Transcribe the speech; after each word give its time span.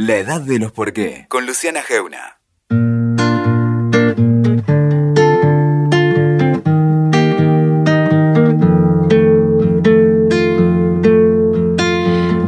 La 0.00 0.14
edad 0.14 0.40
de 0.40 0.60
los 0.60 0.70
por 0.70 0.92
qué, 0.92 1.26
con 1.28 1.44
Luciana 1.44 1.82
Geuna. 1.82 2.38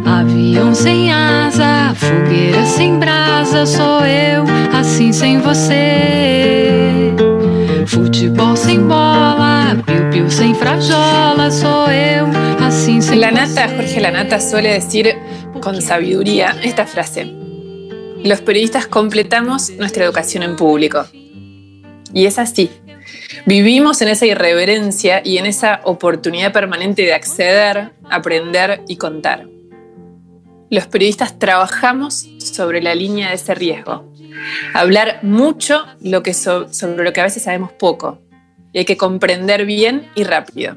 Avião 0.06 0.72
sem 0.76 1.12
asa, 1.12 1.92
fogueira 1.96 2.64
sem 2.66 3.01
brasa, 3.01 3.67
sou 3.67 4.06
eu, 4.06 4.44
assim 4.72 5.12
sem 5.12 5.40
você. 5.40 7.12
Futebol 7.85 8.54
sem 8.54 8.78
bola, 8.87 9.76
piu-piu 9.85 10.30
sem 10.30 10.54
frajola, 10.54 11.51
sou 11.51 11.90
eu, 11.90 12.28
assim 12.64 13.01
sem 13.01 13.19
La 13.19 13.32
Nata, 13.32 13.67
Jorge 13.67 13.98
Lanata 13.98 14.38
suele 14.38 14.69
decir 14.69 15.19
con 15.61 15.81
sabiduría 15.83 16.56
esta 16.62 16.87
frase. 16.87 17.27
Los 18.24 18.41
periodistas 18.41 18.87
completamos 18.87 19.71
nuestra 19.71 20.05
educación 20.05 20.43
en 20.43 20.57
público. 20.57 21.07
Y 22.12 22.27
es 22.27 22.39
así. 22.39 22.71
Vivimos 23.47 24.03
en 24.03 24.09
esa 24.09 24.27
irreverencia 24.27 25.23
y 25.25 25.39
en 25.39 25.47
esa 25.47 25.81
oportunidad 25.84 26.53
permanente 26.53 27.03
de 27.03 27.15
acceder, 27.15 27.93
aprender 28.11 28.83
y 28.89 28.97
contar. 28.97 29.47
Los 30.70 30.87
periodistas 30.87 31.39
trabajamos 31.39 32.29
sobre 32.39 32.83
la 32.83 32.95
línea 32.95 33.31
de 33.31 33.34
ese 33.37 33.55
riesgo. 33.55 34.12
Hablar 34.75 35.20
mucho 35.23 35.84
lo 36.01 36.23
que 36.23 36.34
so- 36.34 36.73
sobre 36.73 37.05
lo 37.05 37.12
que 37.12 37.20
a 37.20 37.25
veces 37.25 37.42
sabemos 37.42 37.73
poco. 37.73 38.20
Y 38.73 38.79
hay 38.79 38.84
que 38.84 38.97
comprender 38.97 39.65
bien 39.67 40.09
y 40.15 40.25
rápido. 40.25 40.77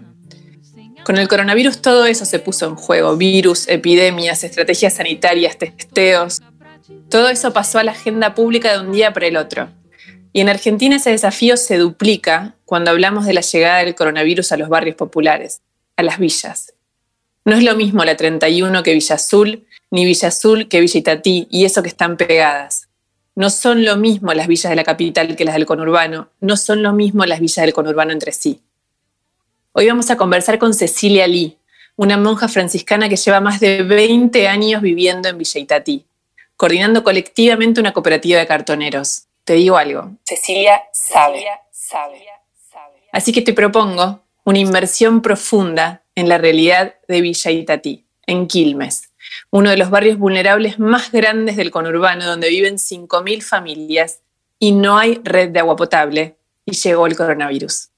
Con 1.03 1.17
el 1.17 1.27
coronavirus 1.27 1.81
todo 1.81 2.05
eso 2.05 2.23
se 2.23 2.39
puso 2.39 2.66
en 2.66 2.75
juego. 2.75 3.17
Virus, 3.17 3.67
epidemias, 3.67 4.43
estrategias 4.43 4.93
sanitarias, 4.93 5.57
testeos. 5.57 6.41
Todo 7.09 7.29
eso 7.29 7.52
pasó 7.52 7.79
a 7.79 7.84
la 7.84 7.91
agenda 7.91 8.34
pública 8.34 8.71
de 8.71 8.85
un 8.85 8.93
día 8.93 9.12
para 9.12 9.27
el 9.27 9.35
otro. 9.35 9.70
Y 10.31 10.41
en 10.41 10.49
Argentina 10.49 10.96
ese 10.96 11.12
desafío 11.12 11.57
se 11.57 11.77
duplica 11.77 12.55
cuando 12.65 12.91
hablamos 12.91 13.26
de 13.26 13.34
la 13.34 13.41
llegada 13.41 13.79
del 13.79 13.96
coronavirus 13.96 14.51
a 14.51 14.57
los 14.57 14.70
barrios 14.70 14.96
populares, 14.96 15.62
a 15.98 16.04
las 16.04 16.18
villas. 16.18 16.74
No 17.46 17.55
es 17.55 17.63
lo 17.63 17.76
mismo 17.76 18.05
la 18.05 18.15
31 18.15 18.81
que 18.81 18.93
Villa 18.93 19.15
Azul, 19.15 19.68
ni 19.91 20.05
Villa 20.05 20.29
Azul 20.29 20.70
que 20.70 20.79
Villa 20.79 20.99
Itatí, 20.99 21.48
y 21.51 21.65
eso 21.65 21.84
que 21.84 21.90
están 21.90 22.15
pegadas. 22.15 22.87
No 23.35 23.49
son 23.49 23.84
lo 23.84 23.98
mismo 23.98 24.34
las 24.34 24.48
villas 24.48 24.70
de 24.70 24.76
la 24.76 24.84
capital 24.84 25.35
que 25.35 25.43
las 25.43 25.55
del 25.55 25.65
conurbano, 25.65 26.29
no 26.40 26.55
son 26.55 26.81
lo 26.81 26.93
mismo 26.93 27.26
las 27.26 27.41
villas 27.41 27.65
del 27.65 27.74
conurbano 27.74 28.12
entre 28.13 28.31
sí. 28.31 28.62
Hoy 29.76 29.88
vamos 29.88 30.12
a 30.12 30.18
conversar 30.18 30.60
con 30.60 30.76
Cecilia 30.76 31.26
Lee, 31.26 31.57
una 31.96 32.16
monja 32.16 32.48
franciscana 32.48 33.10
que 33.10 33.16
lleva 33.16 33.41
más 33.41 33.60
de 33.60 33.82
20 33.82 34.48
años 34.48 34.84
viviendo 34.84 35.27
en 35.27 35.40
Villa 35.40 35.60
Itatí, 35.60 36.05
coordinando 36.55 37.04
colectivamente 37.04 37.80
una 37.80 37.91
cooperativa 37.91 38.38
de 38.38 38.46
cartoneros. 38.46 39.24
Te 39.43 39.54
digo 39.54 39.76
algo, 39.76 40.12
Cecilia 40.24 40.80
sabe. 40.91 41.48
Así 43.12 43.34
que 43.34 43.41
te 43.41 43.54
propongo 43.54 44.21
una 44.43 44.60
inmersión 44.60 45.24
profunda 45.24 46.04
en 46.13 46.30
la 46.30 46.37
realidad 46.37 46.93
de 47.08 47.21
Villa 47.21 47.49
Itatí, 47.49 48.05
en 48.27 48.46
Quilmes, 48.46 49.10
uno 49.49 49.71
de 49.71 49.77
los 49.77 49.90
barrios 49.90 50.20
vulnerables 50.20 50.77
más 50.77 51.12
grandes 51.12 51.55
del 51.55 51.71
conurbano, 51.71 52.27
donde 52.27 52.49
viven 52.49 52.76
5.000 52.76 53.41
familias 53.41 54.20
y 54.60 54.74
no 54.74 54.99
hay 54.99 55.20
red 55.24 55.49
de 55.49 55.62
agua 55.62 55.76
potable, 55.76 56.35
y 56.63 56.74
llegó 56.74 57.08
el 57.08 57.18
coronavirus. 57.18 57.90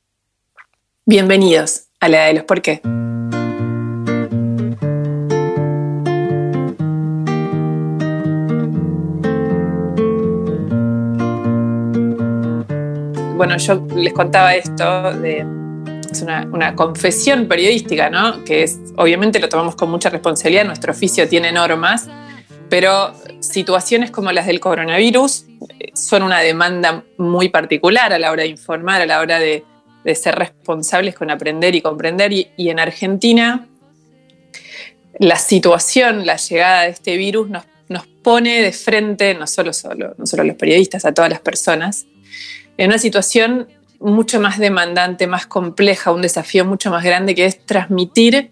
Bienvenidos 1.08 1.84
a 2.00 2.09
la 2.09 2.17
edad 2.17 2.28
de 2.30 2.34
los 2.34 2.44
por 2.45 2.64
qué. 2.64 2.81
Bueno, 13.38 13.56
yo 13.58 13.86
les 13.95 14.14
contaba 14.14 14.56
esto 14.56 15.14
de 15.14 15.45
es 16.11 16.23
una, 16.23 16.48
una 16.52 16.73
confesión 16.73 17.48
periodística, 17.48 18.10
¿no? 18.10 18.43
Que 18.43 18.64
es, 18.64 18.80
obviamente 18.98 19.39
lo 19.39 19.48
tomamos 19.48 19.76
con 19.76 19.92
mucha 19.92 20.10
responsabilidad, 20.10 20.66
nuestro 20.66 20.92
oficio 20.92 21.30
tiene 21.30 21.52
normas, 21.52 22.10
pero 22.67 23.14
situaciones 23.42 24.10
como 24.10 24.32
las 24.32 24.48
del 24.48 24.60
coronavirus 24.60 25.45
eh, 25.70 25.92
son 25.93 26.23
una 26.23 26.39
demanda 26.39 27.04
muy 27.20 27.49
particular 27.49 28.11
a 28.11 28.17
la 28.17 28.32
hora 28.32 28.42
de 28.42 28.49
informar, 28.49 29.04
a 29.04 29.05
la 29.05 29.20
hora 29.20 29.37
de, 29.37 29.64
de 30.05 30.16
ser 30.16 30.36
responsables 30.36 31.16
con 31.16 31.32
aprender 31.32 31.76
y 31.76 31.82
comprender. 31.82 32.32
Y, 32.32 32.48
en 32.58 32.80
Argentina, 32.80 33.67
la 35.20 35.38
situación, 35.38 36.26
la 36.26 36.38
llegada 36.38 36.83
de 36.83 36.89
este 36.89 37.17
virus 37.17 37.49
nos, 37.49 37.66
nos 37.89 38.05
pone 38.05 38.61
de 38.61 38.71
frente, 38.71 39.33
no 39.33 39.48
solo, 39.48 39.73
solo, 39.73 40.14
no 40.17 40.26
solo 40.27 40.43
a 40.43 40.45
los 40.45 40.55
periodistas, 40.55 41.05
a 41.05 41.14
todas 41.14 41.32
las 41.32 41.39
personas, 41.39 42.05
en 42.77 42.88
una 42.88 42.99
situación 42.99 43.67
mucho 43.99 44.39
más 44.39 44.60
demandante, 44.60 45.26
más 45.26 45.48
compleja, 45.48 46.11
un 46.11 46.22
desafío 46.22 46.66
mucho 46.66 46.92
más 46.92 47.04
grande 47.04 47.33
que 47.33 47.45
es 47.45 47.66
transmitir 47.66 48.52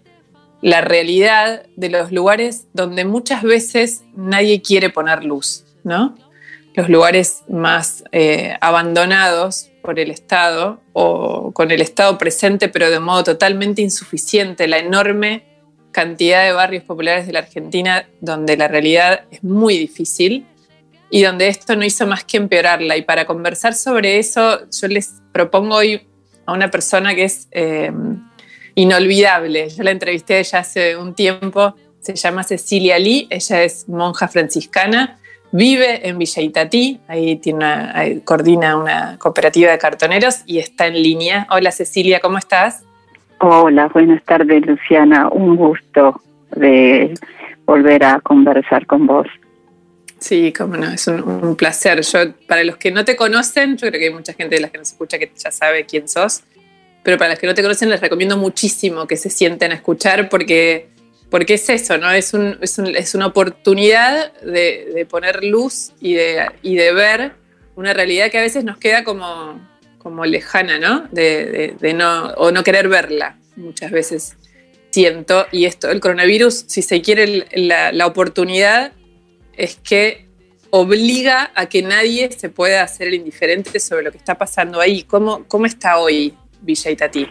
la 0.60 0.80
realidad 0.80 1.66
de 1.76 1.90
los 1.90 2.10
lugares 2.10 2.66
donde 2.72 3.04
muchas 3.04 3.42
veces 3.42 4.02
nadie 4.16 4.60
quiere 4.62 4.90
poner 4.90 5.22
luz, 5.22 5.64
¿no? 5.84 6.16
Los 6.74 6.88
lugares 6.88 7.42
más 7.48 8.04
eh, 8.12 8.56
abandonados 8.60 9.70
por 9.82 9.98
el 10.00 10.10
Estado 10.10 10.80
o 10.92 11.52
con 11.52 11.70
el 11.70 11.80
Estado 11.80 12.18
presente 12.18 12.68
pero 12.68 12.90
de 12.90 13.00
modo 13.00 13.24
totalmente 13.24 13.82
insuficiente, 13.82 14.66
la 14.66 14.78
enorme 14.78 15.44
cantidad 15.92 16.44
de 16.44 16.52
barrios 16.52 16.82
populares 16.82 17.26
de 17.26 17.32
la 17.32 17.38
Argentina 17.40 18.08
donde 18.20 18.56
la 18.56 18.68
realidad 18.68 19.24
es 19.30 19.44
muy 19.44 19.78
difícil 19.78 20.46
y 21.10 21.22
donde 21.22 21.46
esto 21.46 21.76
no 21.76 21.84
hizo 21.84 22.06
más 22.08 22.24
que 22.24 22.38
empeorarla. 22.38 22.96
Y 22.96 23.02
para 23.02 23.24
conversar 23.24 23.74
sobre 23.74 24.18
eso, 24.18 24.68
yo 24.68 24.88
les 24.88 25.22
propongo 25.32 25.76
hoy 25.76 26.04
a 26.44 26.52
una 26.52 26.70
persona 26.72 27.14
que 27.14 27.24
es 27.24 27.46
eh, 27.52 27.92
inolvidable. 28.74 29.68
Yo 29.68 29.84
la 29.84 29.92
entrevisté 29.92 30.42
ya 30.42 30.58
hace 30.58 30.96
un 30.96 31.14
tiempo, 31.14 31.76
se 32.00 32.16
llama 32.16 32.42
Cecilia 32.42 32.98
Lee, 32.98 33.28
ella 33.30 33.62
es 33.62 33.88
monja 33.88 34.26
franciscana, 34.26 35.20
vive 35.54 36.08
en 36.08 36.18
Villa 36.18 36.42
Itatí, 36.42 36.98
ahí, 37.06 37.36
tiene 37.36 37.58
una, 37.58 37.96
ahí 37.96 38.20
coordina 38.22 38.76
una 38.76 39.16
cooperativa 39.18 39.70
de 39.70 39.78
cartoneros 39.78 40.42
y 40.46 40.58
está 40.58 40.88
en 40.88 40.94
línea. 40.94 41.46
Hola 41.48 41.70
Cecilia, 41.70 42.18
¿cómo 42.18 42.38
estás? 42.38 42.82
Hola, 43.38 43.86
buenas 43.86 44.22
tardes 44.24 44.66
Luciana, 44.66 45.28
un 45.28 45.54
gusto 45.54 46.20
de 46.56 47.14
volver 47.66 48.02
a 48.02 48.20
conversar 48.20 48.84
con 48.86 49.06
vos. 49.06 49.28
Sí, 50.18 50.52
cómo 50.52 50.76
no, 50.76 50.90
es 50.90 51.06
un, 51.06 51.22
un, 51.22 51.54
placer. 51.54 52.00
Yo, 52.00 52.18
para 52.48 52.64
los 52.64 52.76
que 52.76 52.90
no 52.90 53.04
te 53.04 53.14
conocen, 53.14 53.76
yo 53.76 53.86
creo 53.88 54.00
que 54.00 54.06
hay 54.06 54.12
mucha 54.12 54.32
gente 54.32 54.56
de 54.56 54.60
las 54.60 54.72
que 54.72 54.78
nos 54.78 54.90
escucha 54.90 55.20
que 55.20 55.30
ya 55.36 55.52
sabe 55.52 55.86
quién 55.86 56.08
sos, 56.08 56.42
pero 57.04 57.16
para 57.16 57.30
los 57.30 57.38
que 57.38 57.46
no 57.46 57.54
te 57.54 57.62
conocen 57.62 57.90
les 57.90 58.00
recomiendo 58.00 58.36
muchísimo 58.36 59.06
que 59.06 59.16
se 59.16 59.30
sienten 59.30 59.70
a 59.70 59.76
escuchar 59.76 60.28
porque, 60.28 60.88
porque 61.34 61.54
es 61.54 61.68
eso, 61.68 61.98
¿no? 61.98 62.12
Es, 62.12 62.32
un, 62.32 62.58
es, 62.60 62.78
un, 62.78 62.94
es 62.94 63.12
una 63.16 63.26
oportunidad 63.26 64.32
de, 64.42 65.04
poner 65.10 65.42
luz 65.42 65.90
y 66.00 66.14
de, 66.14 66.48
ver 66.62 67.32
una 67.74 67.92
realidad 67.92 68.30
que 68.30 68.38
a 68.38 68.42
veces 68.42 68.62
nos 68.62 68.76
queda 68.76 69.02
como, 69.02 69.58
lejana, 70.24 70.78
¿no? 70.78 71.08
De, 71.10 71.92
no? 71.92 72.26
O 72.36 72.52
no 72.52 72.62
querer 72.62 72.86
verla, 72.86 73.36
muchas 73.56 73.90
veces 73.90 74.36
siento. 74.90 75.48
Y 75.50 75.64
esto, 75.64 75.90
el 75.90 75.98
coronavirus, 75.98 76.66
si 76.68 76.82
se 76.82 77.02
quiere 77.02 77.48
la, 77.56 77.90
la 77.90 78.06
oportunidad 78.06 78.92
es 79.56 79.74
que 79.74 80.26
obliga 80.70 81.50
a 81.56 81.66
que 81.66 81.82
nadie 81.82 82.30
se 82.30 82.48
pueda 82.48 82.84
hacer 82.84 83.12
indiferente 83.12 83.80
sobre 83.80 84.04
lo 84.04 84.12
que 84.12 84.18
está 84.18 84.38
pasando 84.38 84.80
ahí. 84.80 85.02
¿Cómo, 85.02 85.42
cómo 85.48 85.66
está 85.66 85.98
hoy 85.98 86.32
Villa 86.62 86.92
Itatí? 86.92 87.26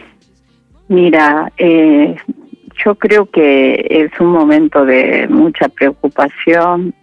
Mira, 0.88 1.50
eh, 1.56 2.14
yo 2.82 2.94
creo 2.94 3.26
que 3.26 3.86
es 3.88 4.20
un 4.20 4.28
momento 4.28 4.84
de 4.84 5.26
mucha 5.28 5.68
preocupación, 5.68 6.94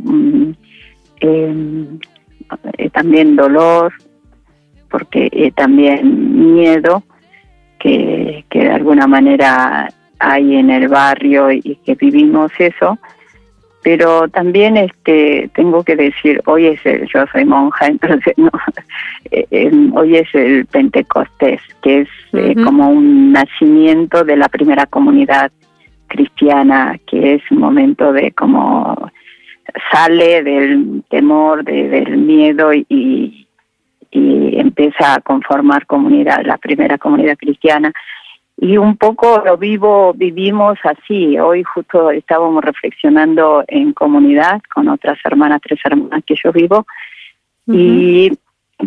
eh, 1.21 1.85
también 2.91 3.35
dolor, 3.35 3.93
porque 4.89 5.29
eh, 5.31 5.51
también 5.51 6.53
miedo 6.53 7.03
que, 7.79 8.45
que 8.49 8.59
de 8.59 8.71
alguna 8.71 9.07
manera 9.07 9.89
hay 10.19 10.55
en 10.55 10.69
el 10.69 10.87
barrio 10.87 11.51
y 11.51 11.79
que 11.85 11.95
vivimos 11.95 12.51
eso 12.59 12.99
pero 13.83 14.27
también 14.29 14.77
este 14.77 15.49
tengo 15.55 15.83
que 15.83 15.95
decir 15.95 16.41
hoy 16.45 16.67
es 16.67 16.85
el 16.85 17.07
yo 17.07 17.25
soy 17.31 17.45
monja 17.45 17.87
entonces 17.95 18.33
no 18.37 18.51
eh, 19.31 19.71
hoy 19.93 20.17
es 20.17 20.33
el 20.33 20.65
Pentecostés 20.67 21.61
que 21.81 22.01
es 22.01 22.09
eh, 22.33 22.53
uh 22.55 22.59
-huh. 22.59 22.63
como 22.65 22.89
un 22.89 23.31
nacimiento 23.31 24.23
de 24.23 24.37
la 24.37 24.49
primera 24.49 24.85
comunidad 24.85 25.51
cristiana 26.07 26.99
que 27.07 27.35
es 27.35 27.41
un 27.51 27.59
momento 27.59 28.13
de 28.13 28.31
como 28.31 29.11
sale 29.91 30.43
del 30.43 31.03
temor 31.09 31.63
de, 31.63 31.87
del 31.89 32.17
miedo 32.17 32.73
y, 32.73 33.47
y 34.11 34.59
empieza 34.59 35.15
a 35.15 35.21
conformar 35.21 35.85
comunidad 35.85 36.41
la 36.43 36.57
primera 36.57 36.97
comunidad 36.97 37.37
cristiana 37.37 37.91
y 38.61 38.77
un 38.77 38.95
poco 38.95 39.41
lo 39.43 39.57
vivo, 39.57 40.13
vivimos 40.13 40.77
así. 40.83 41.37
Hoy 41.39 41.63
justo 41.63 42.11
estábamos 42.11 42.63
reflexionando 42.63 43.65
en 43.67 43.91
comunidad 43.91 44.61
con 44.71 44.87
otras 44.87 45.17
hermanas, 45.25 45.61
tres 45.63 45.79
hermanas 45.83 46.23
que 46.25 46.35
yo 46.41 46.51
vivo, 46.51 46.85
y 47.65 48.31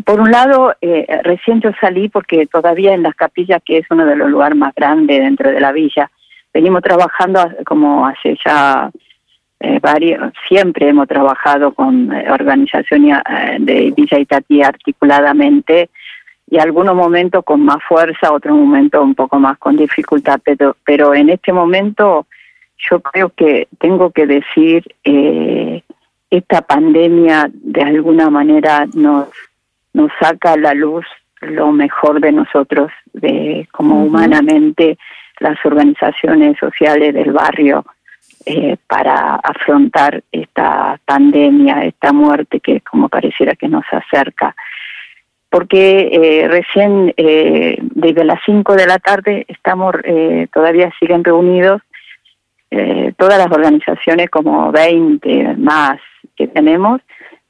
por 0.04 0.20
un 0.20 0.30
lado, 0.30 0.74
eh, 0.80 1.20
recién 1.24 1.60
yo 1.60 1.70
salí 1.80 2.08
porque 2.08 2.46
todavía 2.46 2.94
en 2.94 3.02
las 3.02 3.16
capillas, 3.16 3.60
que 3.64 3.78
es 3.78 3.86
uno 3.90 4.06
de 4.06 4.14
los 4.14 4.30
lugares 4.30 4.56
más 4.56 4.74
grandes 4.76 5.20
dentro 5.20 5.50
de 5.50 5.60
la 5.60 5.72
villa, 5.72 6.08
venimos 6.52 6.80
trabajando 6.80 7.40
como 7.64 8.06
hace 8.06 8.38
ya 8.44 8.90
eh, 9.66 9.78
varios, 9.80 10.32
siempre 10.46 10.88
hemos 10.88 11.08
trabajado 11.08 11.72
con 11.72 12.12
eh, 12.12 12.30
organizaciones 12.30 13.18
eh, 13.28 13.56
de 13.60 13.92
Villa 13.96 14.18
Itatí 14.18 14.62
articuladamente 14.62 15.90
y 16.50 16.58
algunos 16.58 16.94
momentos 16.94 17.44
con 17.44 17.64
más 17.64 17.82
fuerza, 17.88 18.32
otros 18.32 18.56
momentos 18.56 19.02
un 19.02 19.14
poco 19.14 19.38
más 19.38 19.58
con 19.58 19.76
dificultad, 19.76 20.40
pero, 20.44 20.76
pero 20.84 21.14
en 21.14 21.30
este 21.30 21.52
momento 21.52 22.26
yo 22.78 23.00
creo 23.00 23.30
que 23.30 23.68
tengo 23.78 24.10
que 24.10 24.26
decir, 24.26 24.84
eh, 25.04 25.82
esta 26.30 26.62
pandemia 26.62 27.48
de 27.52 27.82
alguna 27.82 28.28
manera 28.28 28.86
nos, 28.94 29.28
nos 29.92 30.10
saca 30.20 30.52
a 30.52 30.56
la 30.56 30.74
luz 30.74 31.06
lo 31.40 31.72
mejor 31.72 32.20
de 32.20 32.32
nosotros, 32.32 32.90
de 33.12 33.68
como 33.72 34.04
humanamente 34.04 34.98
las 35.40 35.58
organizaciones 35.64 36.58
sociales 36.58 37.14
del 37.14 37.32
barrio 37.32 37.84
eh, 38.46 38.76
para 38.86 39.36
afrontar 39.36 40.22
esta 40.32 40.98
pandemia, 41.04 41.84
esta 41.84 42.12
muerte 42.12 42.60
que 42.60 42.80
como 42.80 43.08
pareciera 43.08 43.54
que 43.54 43.68
nos 43.68 43.84
acerca. 43.90 44.54
Porque 45.54 46.08
eh, 46.10 46.48
recién 46.48 47.14
eh, 47.16 47.78
desde 47.80 48.24
las 48.24 48.40
5 48.44 48.74
de 48.74 48.88
la 48.88 48.98
tarde 48.98 49.44
estamos, 49.46 49.94
eh, 50.02 50.48
todavía 50.52 50.90
siguen 50.98 51.22
reunidos 51.22 51.80
eh, 52.72 53.12
todas 53.16 53.38
las 53.38 53.46
organizaciones, 53.52 54.30
como 54.30 54.72
20 54.72 55.54
más 55.58 56.00
que 56.34 56.48
tenemos, 56.48 57.00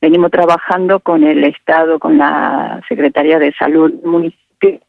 venimos 0.03 0.31
trabajando 0.31 1.01
con 1.01 1.25
el 1.25 1.45
Estado, 1.45 1.99
con 1.99 2.19
la 2.19 2.83
Secretaría 2.91 3.39
de 3.39 3.55
Salud 3.55 3.91
municipal, 4.05 4.81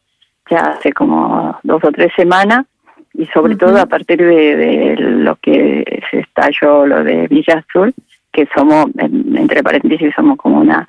ya 0.50 0.60
hace 0.60 0.92
como 0.92 1.58
dos 1.64 1.82
o 1.86 1.92
tres 1.94 2.12
semanas, 2.18 2.66
y 3.14 3.28
sobre 3.28 3.56
todo 3.56 3.78
a 3.78 3.86
partir 3.86 4.18
de, 4.18 4.58
de, 4.58 4.96
lo 4.98 5.38
que 5.38 6.04
se 6.12 6.20
estalló, 6.20 6.86
lo 6.86 7.02
de 7.02 7.30
Villa 7.30 7.64
Azul, 7.66 7.94
que 8.34 8.46
somos, 8.54 8.88
entre 8.98 9.64
paréntesis, 9.64 10.14
somos 10.14 10.36
como 10.36 10.60
una 10.60 10.86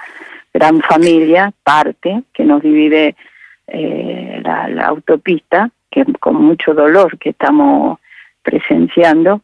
gran 0.57 0.81
familia, 0.81 1.53
parte, 1.63 2.23
que 2.33 2.45
nos 2.45 2.63
divide 2.63 3.15
eh, 3.67 4.41
la, 4.43 4.87
autopista, 4.87 5.71
que 5.91 6.05
con 6.19 6.37
mucho 6.37 6.73
dolor 6.73 7.19
que 7.19 7.31
estamos 7.31 7.99
presenciando, 8.43 9.43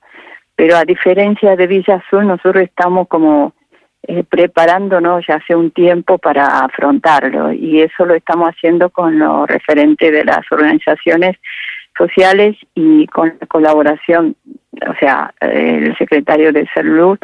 pero 0.56 0.76
a 0.76 0.84
diferencia 0.84 1.54
de 1.54 1.66
Villa 1.66 1.96
Azul, 1.96 2.26
nosotros 2.26 2.62
estamos 2.62 3.08
como 3.08 3.52
eh, 4.04 4.24
preparándonos 4.24 5.26
ya 5.26 5.34
hace 5.34 5.54
un 5.54 5.70
tiempo 5.70 6.16
para 6.16 6.60
afrontarlo 6.60 7.52
y 7.52 7.82
eso 7.82 8.06
lo 8.06 8.14
estamos 8.14 8.48
haciendo 8.48 8.88
con 8.90 9.18
lo 9.18 9.44
referente 9.44 10.10
de 10.10 10.24
las 10.24 10.50
organizaciones 10.50 11.36
sociales 11.96 12.56
y 12.74 13.06
con 13.08 13.36
la 13.38 13.46
colaboración, 13.46 14.34
o 14.88 14.94
sea, 14.98 15.34
el 15.40 15.94
secretario 15.98 16.52
de 16.52 16.66
Salud 16.74 17.18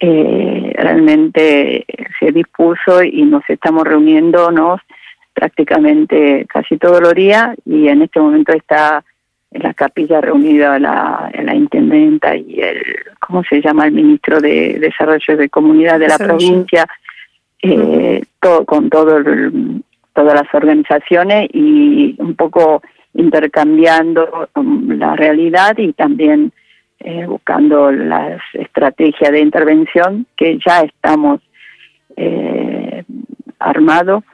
eh, 0.00 0.72
realmente 0.76 1.84
se 2.18 2.32
dispuso 2.32 3.02
y 3.02 3.22
nos 3.22 3.42
estamos 3.48 3.84
reuniéndonos 3.84 4.80
prácticamente 5.32 6.46
casi 6.48 6.78
todos 6.78 7.00
los 7.00 7.14
días 7.14 7.56
y 7.64 7.88
en 7.88 8.02
este 8.02 8.20
momento 8.20 8.52
está 8.52 9.04
en 9.50 9.62
la 9.62 9.74
capilla 9.74 10.20
reunida 10.20 10.78
la, 10.78 11.30
la 11.42 11.54
intendenta 11.54 12.36
y 12.36 12.60
el, 12.60 12.82
¿cómo 13.20 13.42
se 13.44 13.60
llama? 13.60 13.86
El 13.86 13.92
ministro 13.92 14.40
de 14.40 14.78
Desarrollo 14.80 15.36
de 15.36 15.48
Comunidad 15.48 15.98
de 15.98 16.08
la 16.08 16.14
Desarrollo. 16.14 16.38
provincia, 16.38 16.86
eh, 17.62 18.22
todo, 18.40 18.64
con 18.64 18.90
todo 18.90 19.18
el, 19.18 19.82
todas 20.12 20.34
las 20.34 20.54
organizaciones 20.54 21.48
y 21.52 22.14
un 22.18 22.34
poco 22.34 22.82
intercambiando 23.14 24.48
um, 24.56 24.90
la 24.98 25.14
realidad 25.16 25.76
y 25.78 25.92
también 25.92 26.52
eh, 27.00 27.26
buscando 27.26 27.90
las 27.90 28.40
estrategias 28.54 29.30
de 29.30 29.40
intervención 29.40 30.26
que 30.36 30.58
ya 30.64 30.80
estamos 30.80 31.40
eh, 32.16 33.04
armados. 33.58 34.24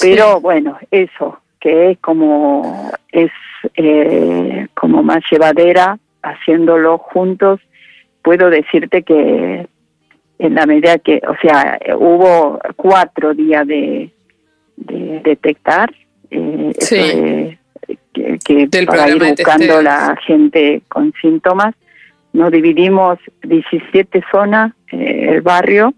Pero 0.00 0.36
sí. 0.36 0.42
bueno, 0.42 0.78
eso, 0.90 1.38
que 1.60 1.92
es 1.92 1.98
como 1.98 2.90
es 3.10 3.30
eh, 3.74 4.66
como 4.74 5.02
más 5.02 5.22
llevadera 5.30 5.98
haciéndolo 6.22 6.98
juntos 6.98 7.60
puedo 8.22 8.50
decirte 8.50 9.02
que 9.02 9.66
en 10.38 10.54
la 10.54 10.66
medida 10.66 10.98
que 10.98 11.22
o 11.26 11.34
sea 11.40 11.78
hubo 11.96 12.58
cuatro 12.76 13.34
días 13.34 13.66
de, 13.66 14.10
de 14.76 15.20
detectar 15.24 15.90
eh, 16.30 16.72
sí. 16.78 16.96
de, 16.96 17.58
que, 18.14 18.38
que 18.38 18.86
para 18.86 19.08
ir 19.10 19.18
buscando 19.18 19.82
la 19.82 20.16
gente 20.26 20.82
con 20.88 21.12
síntomas. 21.20 21.74
Nos 22.32 22.50
dividimos 22.50 23.18
17 23.42 24.22
zonas 24.30 24.72
eh, 24.90 25.26
el 25.30 25.42
barrio 25.42 25.94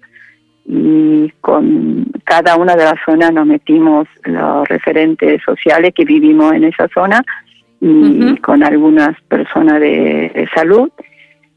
y 0.67 1.31
con 1.41 2.07
cada 2.25 2.57
una 2.57 2.75
de 2.75 2.85
las 2.85 2.97
zonas 3.05 3.33
nos 3.33 3.47
metimos 3.47 4.09
los 4.25 4.69
referentes 4.69 5.41
sociales 5.45 5.93
que 5.95 6.05
vivimos 6.05 6.53
en 6.53 6.65
esa 6.65 6.89
zona 6.89 7.23
y 7.81 7.87
uh 7.87 7.91
-huh. 7.91 8.41
con 8.41 8.65
algunas 8.65 9.21
personas 9.23 9.81
de, 9.81 10.33
de, 10.35 10.49
salud. 10.55 10.91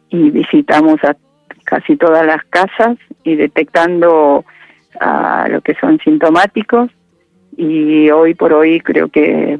Y 0.10 0.30
visitamos 0.30 1.04
a 1.04 1.16
casi 1.64 1.96
todas 1.96 2.26
las 2.26 2.44
casas 2.46 2.98
y 3.24 3.36
detectando 3.36 4.44
a 5.00 5.48
lo 5.50 5.62
que 5.62 5.76
son 5.76 6.00
sintomáticos 6.00 6.90
y 7.58 8.10
hoy 8.10 8.34
por 8.36 8.54
hoy 8.54 8.80
creo 8.80 9.10
que 9.10 9.58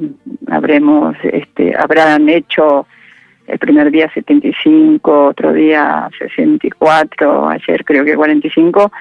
habremos 0.48 1.16
este 1.24 1.76
habrán 1.76 2.30
hecho 2.30 2.88
el 3.48 3.58
primer 3.58 3.90
día 3.90 4.10
75, 4.14 5.26
otro 5.30 5.54
día 5.54 6.08
64, 6.20 7.50
ayer 7.50 7.84
creo 7.84 8.06
que 8.06 8.16
45 8.16 8.92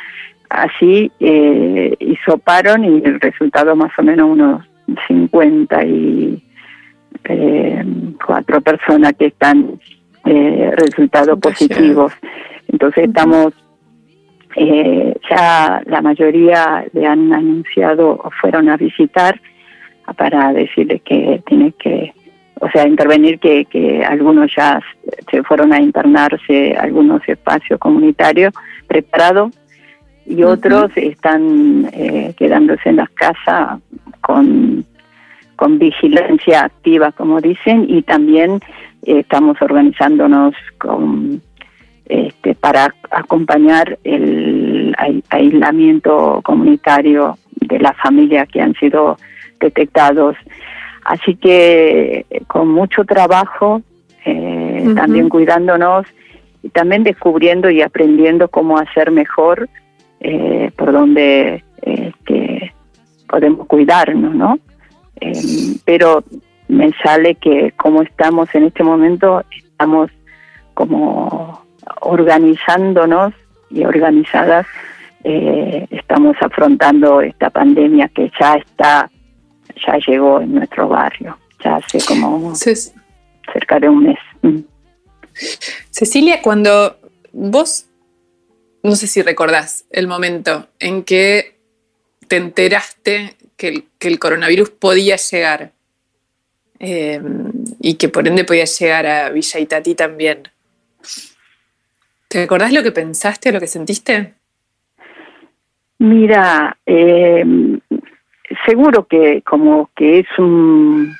así 0.48 1.12
eh, 1.20 1.94
hisoparon 1.98 2.84
y 2.84 3.02
el 3.04 3.20
resultado 3.20 3.76
más 3.76 3.92
o 3.98 4.02
menos 4.02 4.30
unos 4.30 4.64
50 5.06 5.84
y 5.84 6.42
eh, 7.24 7.84
cuatro 8.24 8.60
personas 8.60 9.12
que 9.18 9.26
están 9.26 9.78
eh, 10.24 10.72
resultados 10.76 11.38
positivos. 11.38 12.12
Entonces 12.68 13.08
estamos, 13.08 13.52
eh, 14.56 15.14
ya 15.30 15.82
la 15.86 16.00
mayoría 16.00 16.84
le 16.92 17.06
han 17.06 17.32
anunciado 17.32 18.20
o 18.22 18.30
fueron 18.40 18.68
a 18.68 18.76
visitar 18.76 19.40
para 20.16 20.52
decirles 20.52 21.02
que 21.02 21.42
tiene 21.46 21.72
que, 21.72 22.12
o 22.60 22.68
sea, 22.70 22.86
intervenir 22.86 23.38
que, 23.38 23.66
que 23.66 24.04
algunos 24.04 24.50
ya 24.54 24.80
se 25.30 25.42
fueron 25.42 25.72
a 25.72 25.80
internarse, 25.80 26.74
algunos 26.76 27.20
espacios 27.28 27.78
comunitarios 27.78 28.54
preparados 28.86 29.52
y 30.26 30.42
otros 30.42 30.84
uh 30.84 30.94
-huh. 30.94 31.12
están 31.12 31.90
eh, 31.92 32.34
quedándose 32.36 32.88
en 32.88 32.96
las 32.96 33.10
casas 33.10 33.80
con, 34.20 34.84
con 35.56 35.78
vigilancia 35.78 36.64
activa, 36.64 37.12
como 37.12 37.40
dicen, 37.40 37.86
y 37.88 38.02
también 38.02 38.60
eh, 39.04 39.20
estamos 39.20 39.60
organizándonos 39.60 40.54
con, 40.78 41.42
este, 42.08 42.54
para 42.54 42.94
acompañar 43.10 43.98
el 44.04 44.94
aislamiento 45.28 46.40
comunitario 46.42 47.36
de 47.52 47.78
las 47.78 47.96
familias 47.98 48.48
que 48.48 48.60
han 48.60 48.74
sido 48.74 49.18
detectados. 49.60 50.36
Así 51.04 51.36
que 51.36 52.24
con 52.46 52.68
mucho 52.68 53.04
trabajo, 53.04 53.82
eh, 54.24 54.82
uh 54.84 54.88
-huh. 54.88 54.94
también 54.94 55.28
cuidándonos 55.28 56.06
y 56.62 56.70
también 56.70 57.04
descubriendo 57.04 57.70
y 57.70 57.82
aprendiendo 57.82 58.48
cómo 58.48 58.78
hacer 58.78 59.10
mejor 59.10 59.68
eh, 60.20 60.70
por 60.76 60.92
donde 60.92 61.62
este, 61.82 62.74
podemos 63.28 63.66
cuidarnos, 63.66 64.34
¿no? 64.34 64.58
Eh, 65.20 65.32
pero 65.84 66.24
me 66.68 66.92
sale 67.02 67.36
que 67.36 67.72
como 67.76 68.02
estamos 68.02 68.52
en 68.54 68.64
este 68.64 68.82
momento, 68.82 69.42
estamos 69.50 70.10
como 70.74 71.67
organizándonos 72.00 73.34
y 73.70 73.84
organizadas, 73.84 74.66
eh, 75.24 75.86
estamos 75.90 76.36
afrontando 76.40 77.20
esta 77.20 77.50
pandemia 77.50 78.08
que 78.08 78.30
ya 78.40 78.54
está, 78.54 79.10
ya 79.86 79.98
llegó 80.06 80.40
en 80.40 80.54
nuestro 80.54 80.88
barrio, 80.88 81.38
ya 81.62 81.76
hace 81.76 81.98
como 82.06 82.54
cerca 82.54 83.80
de 83.80 83.88
un 83.88 84.04
mes. 84.04 84.18
Mm. 84.42 84.60
Cecilia, 85.90 86.40
cuando 86.42 86.98
vos 87.32 87.88
no 88.82 88.96
sé 88.96 89.06
si 89.06 89.22
recordás 89.22 89.84
el 89.90 90.06
momento 90.06 90.68
en 90.78 91.02
que 91.02 91.58
te 92.26 92.36
enteraste 92.36 93.36
que 93.56 93.68
el, 93.68 93.84
que 93.98 94.08
el 94.08 94.18
coronavirus 94.18 94.70
podía 94.70 95.16
llegar. 95.16 95.72
Eh, 96.80 97.20
y 97.80 97.94
que 97.94 98.08
por 98.08 98.28
ende 98.28 98.44
podía 98.44 98.64
llegar 98.64 99.06
a 99.06 99.30
Villa 99.30 99.58
Itatí 99.58 99.94
también. 99.94 100.48
¿Te 102.28 102.42
acordás 102.42 102.72
lo 102.72 102.82
que 102.82 102.92
pensaste 102.92 103.48
o 103.48 103.52
lo 103.52 103.60
que 103.60 103.66
sentiste? 103.66 104.34
Mira, 105.98 106.76
eh, 106.86 107.44
seguro 108.66 109.06
que 109.06 109.42
como 109.42 109.90
que 109.96 110.20
es 110.20 110.38
un 110.38 111.16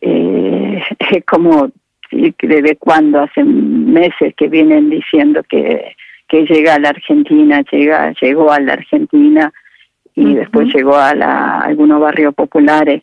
eh, 0.00 0.82
como 1.26 1.70
desde 2.10 2.76
cuando 2.76 3.20
hace 3.20 3.44
meses 3.44 4.34
que 4.36 4.48
vienen 4.48 4.88
diciendo 4.90 5.42
que, 5.48 5.94
que 6.26 6.44
llega 6.46 6.74
a 6.74 6.78
la 6.78 6.90
Argentina, 6.90 7.62
llega, 7.70 8.12
llegó 8.20 8.50
a 8.50 8.60
la 8.60 8.74
Argentina 8.74 9.52
y 10.14 10.34
después 10.34 10.72
llegó 10.74 10.96
a, 10.96 11.14
la, 11.14 11.60
algunos 11.60 12.00
barrios 12.00 12.34
populares, 12.34 13.02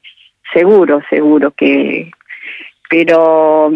seguro, 0.53 1.01
seguro 1.09 1.51
que, 1.51 2.11
pero 2.89 3.71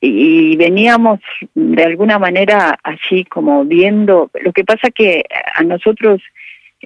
y 0.00 0.56
veníamos 0.56 1.20
de 1.54 1.82
alguna 1.82 2.18
manera 2.18 2.78
así 2.82 3.24
como 3.24 3.64
viendo, 3.64 4.30
lo 4.42 4.52
que 4.52 4.64
pasa 4.64 4.90
que 4.90 5.24
a 5.54 5.62
nosotros 5.64 6.22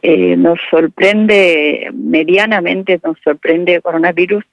eh, 0.00 0.37
nos 0.37 0.59
sorprende, 0.71 1.90
medianamente 1.92 2.99
nos 3.04 3.19
sorprende 3.23 3.75
el 3.75 3.83
coronavirus, 3.83 4.45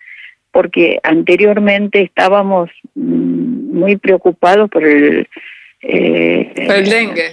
porque 0.51 0.99
anteriormente 1.03 2.01
estábamos 2.01 2.69
mm, 2.95 3.77
muy 3.77 3.95
preocupados 3.95 4.69
por 4.69 4.83
el, 4.83 5.27
eh, 5.81 6.51
por 6.67 6.75
el 6.75 6.89
dengue. 6.89 7.23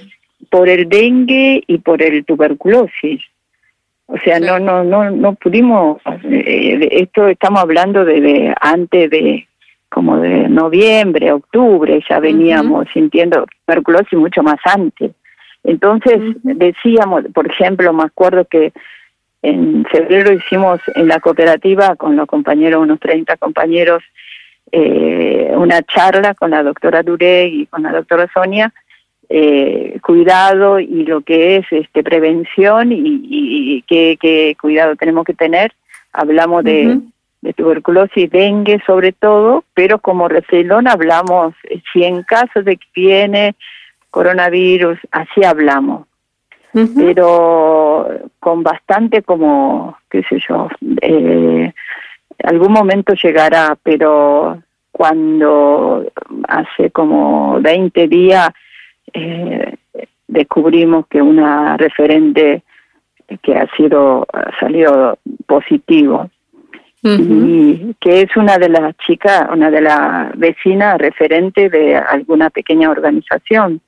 Por 0.49 0.69
el 0.69 0.89
dengue 0.89 1.65
y 1.67 1.79
por 1.79 2.03
el 2.03 2.25
tuberculosis. 2.25 3.21
O 4.07 4.17
sea, 4.19 4.39
no, 4.39 4.61
no, 4.61 4.85
no, 4.85 5.11
no 5.11 5.35
pudimos. 5.35 6.01
Eh, 6.31 6.89
esto 6.93 7.27
estamos 7.27 7.61
hablando 7.61 8.05
de, 8.05 8.55
antes 8.61 9.11
de 9.11 9.46
como 9.97 10.19
de 10.19 10.47
noviembre, 10.51 11.33
octubre, 11.33 12.05
ya 12.07 12.21
veníamos 12.21 12.87
sintiendo 12.93 13.47
tuberculosis 13.65 14.13
mucho 14.19 14.43
más 14.43 14.59
antes. 14.67 15.13
Entonces 15.65 16.21
decíamos, 16.43 17.25
por 17.33 17.51
ejemplo, 17.51 17.91
me 17.95 18.03
acuerdo 18.03 18.45
que 18.45 18.75
en 19.41 19.87
febrero 19.87 20.35
hicimos 20.35 20.81
en 20.97 21.09
la 21.09 21.19
cooperativa 21.19 21.97
con 21.97 22.15
los 22.15 22.27
compañeros, 22.27 22.83
unos 22.83 23.01
30 23.01 23.39
compañeros, 23.39 24.03
eh, 24.71 25.51
una 25.57 25.81
charla 25.81 26.35
con 26.35 26.51
la 26.51 26.63
doctora 26.63 27.03
Duré 27.03 27.47
y 27.47 27.65
con 27.65 27.83
la 27.83 27.93
doctora 27.93 28.29
Sonia, 28.35 28.75
eh, 29.31 29.99
cuidado 30.03 30.79
y 30.79 31.07
lo 31.07 31.23
que 31.23 31.57
es 31.57 31.65
este 31.71 32.05
prevención 32.05 32.91
y, 32.93 33.83
qué, 33.89 34.55
cuidado 34.61 34.95
tenemos 34.95 35.25
que 35.25 35.33
tener. 35.33 35.73
Hablamos 36.13 36.65
de, 36.65 37.01
de 37.47 37.53
tuberculosis, 37.53 38.29
dengue 38.29 38.83
sobre 38.85 39.13
todo, 39.13 39.63
pero 39.73 40.01
como 40.01 40.27
refilón 40.27 40.89
hablamos, 40.89 41.55
eh, 41.71 41.81
si 41.93 42.03
en 42.03 42.25
caso 42.25 42.63
de 42.63 42.77
que 42.77 42.87
viene 42.93 43.55
coronavirus, 44.11 44.99
así 45.13 45.45
hablamos. 45.45 46.07
Pero 46.95 48.07
con 48.39 48.63
bastante 48.63 49.23
como, 49.23 49.97
qué 50.11 50.23
sé 50.25 50.39
yo, 50.47 50.69
eh, 51.01 51.73
algún 52.45 52.73
momento 52.73 53.15
llegará, 53.15 53.79
pero 53.83 54.63
cuando 54.93 56.05
hace 56.47 56.91
como 56.91 57.59
20 57.63 58.09
días 58.09 58.51
eh, 59.15 59.77
descubrimos 60.29 61.07
que 61.07 61.23
una 61.23 61.79
referente 61.79 62.63
que 63.41 63.57
ha 63.57 63.67
sido 63.75 64.27
ha 64.31 64.59
salido 64.61 65.19
positivo 65.47 66.29
y 67.07 67.95
que 68.01 68.23
es 68.23 68.37
una 68.37 68.59
de 68.59 68.69
las 68.69 68.97
chicas, 68.99 69.47
una 69.53 69.71
de 69.71 69.81
las 69.81 70.37
vecinas 70.37 70.99
referente 70.99 71.69
de 71.69 71.97
alguna 71.97 72.51
pequeña 72.51 72.91
organización 72.91 73.81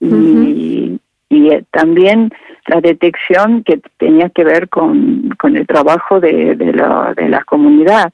y, 0.00 0.98
eh, 1.30 1.64
también 1.70 2.32
la 2.66 2.80
detección 2.80 3.62
que 3.64 3.80
tenía 3.98 4.30
que 4.30 4.44
ver 4.44 4.68
con, 4.68 5.30
con 5.38 5.56
el 5.56 5.66
trabajo 5.66 6.20
de, 6.20 6.54
de, 6.54 6.72
la, 6.72 7.14
de 7.16 7.28
la 7.28 7.44
comunidad. 7.44 8.12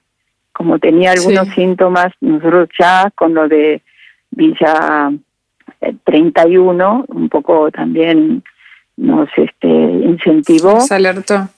Como 0.53 0.79
tenía 0.79 1.13
algunos 1.13 1.49
síntomas, 1.49 2.13
nosotros 2.21 2.69
ya 2.79 3.11
con 3.15 3.35
lo 3.35 3.49
de 3.49 3.83
Villa 4.31 5.13
31, 6.05 7.05
eh, 7.09 7.13
un 7.13 7.29
poco 7.29 7.71
también 7.71 8.43
nos 8.97 9.29
este, 9.37 9.69
incentivó. 9.69 10.81
Se 10.81 10.95
alertó. 10.95 11.49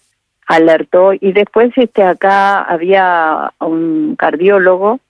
Alertó. 0.48 1.12
Y 1.12 1.32
después 1.32 1.70
este 1.76 2.02
acá 2.02 2.62
había 2.62 3.52
un 3.60 4.16
cardiólogo 4.16 5.00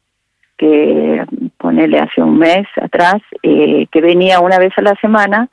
que 0.56 1.24
ponele 1.56 2.00
hace 2.00 2.20
un 2.20 2.38
mes 2.38 2.66
atrás, 2.80 3.22
eh, 3.42 3.86
que 3.90 4.00
venía 4.00 4.40
una 4.40 4.58
vez 4.58 4.72
a 4.76 4.82
la 4.82 4.96
semana 4.96 5.48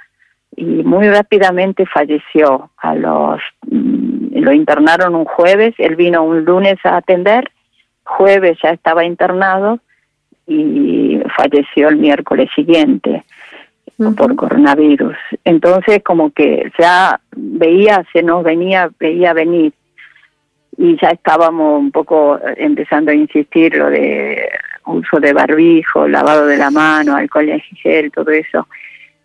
y 0.56 0.66
muy 0.66 1.08
rápidamente 1.08 1.86
falleció. 1.86 2.72
A 2.78 2.96
los 2.96 3.40
mm, 3.70 4.40
lo 4.40 4.52
internaron 4.52 5.16
un 5.16 5.26
jueves, 5.26 5.76
él 5.78 5.96
vino 5.96 6.24
un 6.24 6.44
lunes 6.44 6.78
a 6.84 6.98
atender, 6.98 7.52
jueves 8.04 8.58
ya 8.64 8.72
estaba 8.72 9.06
internado 9.06 9.80
y 10.48 11.20
falleció 11.36 11.90
el 11.90 11.98
miércoles 11.98 12.50
siguiente 12.56 13.24
por 13.98 14.36
coronavirus. 14.36 15.16
Entonces 15.44 16.04
como 16.04 16.32
que 16.32 16.72
ya 16.78 17.20
veía, 17.36 18.06
se 18.12 18.22
nos 18.24 18.44
venía, 18.44 18.90
veía 19.00 19.34
venir 19.34 19.74
y 20.78 20.98
ya 21.00 21.10
estábamos 21.10 21.80
un 21.80 21.92
poco 21.92 22.40
empezando 22.58 23.12
a 23.12 23.16
insistir 23.16 23.76
lo 23.76 23.90
de 23.90 24.50
uso 24.86 25.20
de 25.20 25.34
barbijo, 25.34 26.08
lavado 26.08 26.46
de 26.46 26.58
la 26.58 26.70
mano, 26.70 27.16
alcohol 27.16 27.50
en 27.50 27.62
gel, 27.62 28.12
todo 28.12 28.32
eso. 28.32 28.68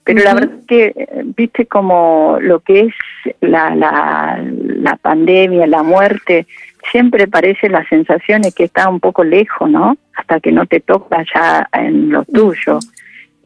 Pero 0.04 0.22
la 0.24 0.34
verdad 0.34 0.58
que, 0.66 0.92
eh, 0.96 1.22
viste 1.24 1.66
como 1.66 2.38
lo 2.40 2.60
que 2.60 2.80
es 2.80 2.94
la, 3.40 3.74
la, 3.74 4.42
la 4.42 4.96
pandemia, 4.96 5.66
la 5.66 5.82
muerte, 5.82 6.46
siempre 6.90 7.28
parece 7.28 7.68
la 7.68 7.86
sensación 7.88 8.42
de 8.42 8.52
que 8.52 8.64
está 8.64 8.88
un 8.88 9.00
poco 9.00 9.24
lejos, 9.24 9.68
¿no? 9.68 9.96
Hasta 10.14 10.40
que 10.40 10.52
no 10.52 10.66
te 10.66 10.80
toca 10.80 11.24
ya 11.32 11.68
en 11.72 12.10
lo 12.10 12.24
tuyo. 12.24 12.78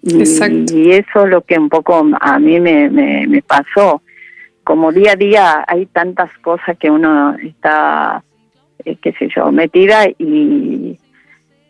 Y, 0.07 0.91
eso 0.91 1.25
es 1.25 1.31
lo 1.31 1.41
que 1.43 1.59
un 1.59 1.71
poco 1.71 2.07
a 2.21 2.39
mí 2.39 2.61
me, 2.61 2.91
me, 2.91 3.43
pasó. 3.43 4.03
Como 4.63 4.93
día 4.93 5.13
a 5.13 5.17
día 5.17 5.65
hay 5.67 5.87
tantas 5.87 6.31
cosas 6.39 6.77
que 6.79 6.91
uno 6.91 7.35
está, 7.37 8.23
eh, 8.85 8.97
qué 9.01 9.13
sé 9.13 9.29
metida 9.51 10.05
y, 10.19 10.99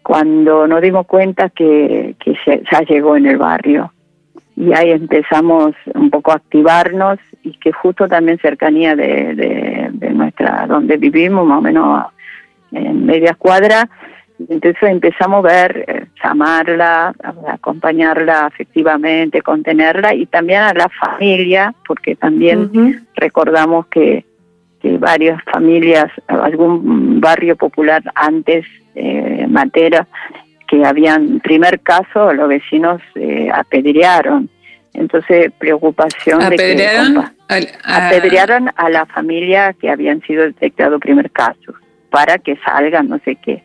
cuando 0.02 0.66
nos 0.66 0.82
dimos 0.82 1.06
cuenta 1.06 1.48
que, 1.48 2.14
que 2.22 2.36
ya 2.70 2.80
llegó 2.80 3.16
en 3.16 3.26
el 3.26 3.38
barrio. 3.38 3.92
Y 4.56 4.72
ahí 4.72 4.90
empezamos 4.90 5.74
un 5.94 6.10
poco 6.10 6.32
a 6.32 6.36
activarnos 6.36 7.18
y 7.42 7.52
que 7.56 7.72
justo 7.72 8.06
también 8.06 8.38
cercanía 8.38 8.94
de, 8.94 9.34
de, 9.92 10.10
nuestra, 10.10 10.66
donde 10.66 10.96
vivimos, 10.96 11.46
más 11.46 11.58
o 11.58 11.62
menos 11.62 12.04
en 12.70 13.06
media 13.06 13.34
cuadra, 13.34 13.88
entonces 14.38 14.82
empezamos 14.82 15.44
a 15.44 15.48
ver, 15.48 15.84
eh, 15.86 16.06
llamarla, 16.22 17.14
acompañarla 17.48 18.46
afectivamente, 18.46 19.42
contenerla 19.42 20.14
y 20.14 20.26
también 20.26 20.62
a 20.62 20.74
la 20.74 20.88
familia, 20.88 21.74
porque 21.86 22.16
también 22.16 23.06
recordamos 23.14 23.86
que, 23.86 24.24
que 24.80 24.98
varias 24.98 25.40
familias, 25.44 26.06
algún 26.26 27.20
barrio 27.20 27.56
popular 27.56 28.02
antes 28.14 28.66
eh, 28.94 29.46
Matera, 29.48 30.06
que 30.66 30.84
habían, 30.84 31.40
primer 31.40 31.80
caso, 31.80 32.32
los 32.32 32.48
vecinos 32.48 33.00
eh, 33.14 33.48
apedrearon. 33.52 34.48
Entonces, 34.94 35.52
preocupación 35.58 36.42
¿Apedrearon? 36.42 37.14
de 37.48 37.60
que... 37.60 37.72
apedrearon 37.84 38.70
a 38.76 38.88
la 38.90 39.06
familia 39.06 39.72
que 39.74 39.90
habían 39.90 40.20
sido 40.22 40.44
detectado 40.44 40.98
primer 40.98 41.30
caso, 41.30 41.74
para 42.10 42.38
que 42.38 42.56
salgan, 42.64 43.08
no 43.08 43.18
sé 43.24 43.36
qué, 43.36 43.62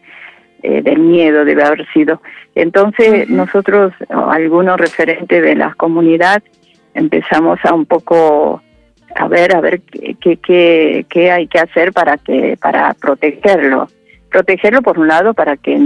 eh, 0.64 0.82
del 0.82 1.00
miedo 1.00 1.46
debe 1.46 1.64
haber 1.64 1.88
sido. 1.92 2.22
Entonces, 2.56 3.30
nosotros, 3.30 3.94
algunos 4.10 4.80
referentes 4.80 5.42
de 5.42 5.56
la 5.56 5.74
comunidad, 5.76 6.44
empezamos 6.94 7.60
a 7.64 7.74
un 7.74 7.86
poco 7.86 8.62
a 9.16 9.28
ver 9.28 9.56
a 9.56 9.62
ver 9.62 9.82
qué, 9.82 10.38
qué, 10.38 11.06
qué 11.10 11.32
hay 11.32 11.48
que 11.48 11.60
hacer 11.60 11.94
para 11.94 12.18
que 12.18 12.58
para 12.62 12.94
protegerlo. 12.94 13.88
Protegerlo 14.30 14.82
por 14.82 15.00
un 15.00 15.08
lado 15.08 15.34
para 15.34 15.58
que 15.58 15.80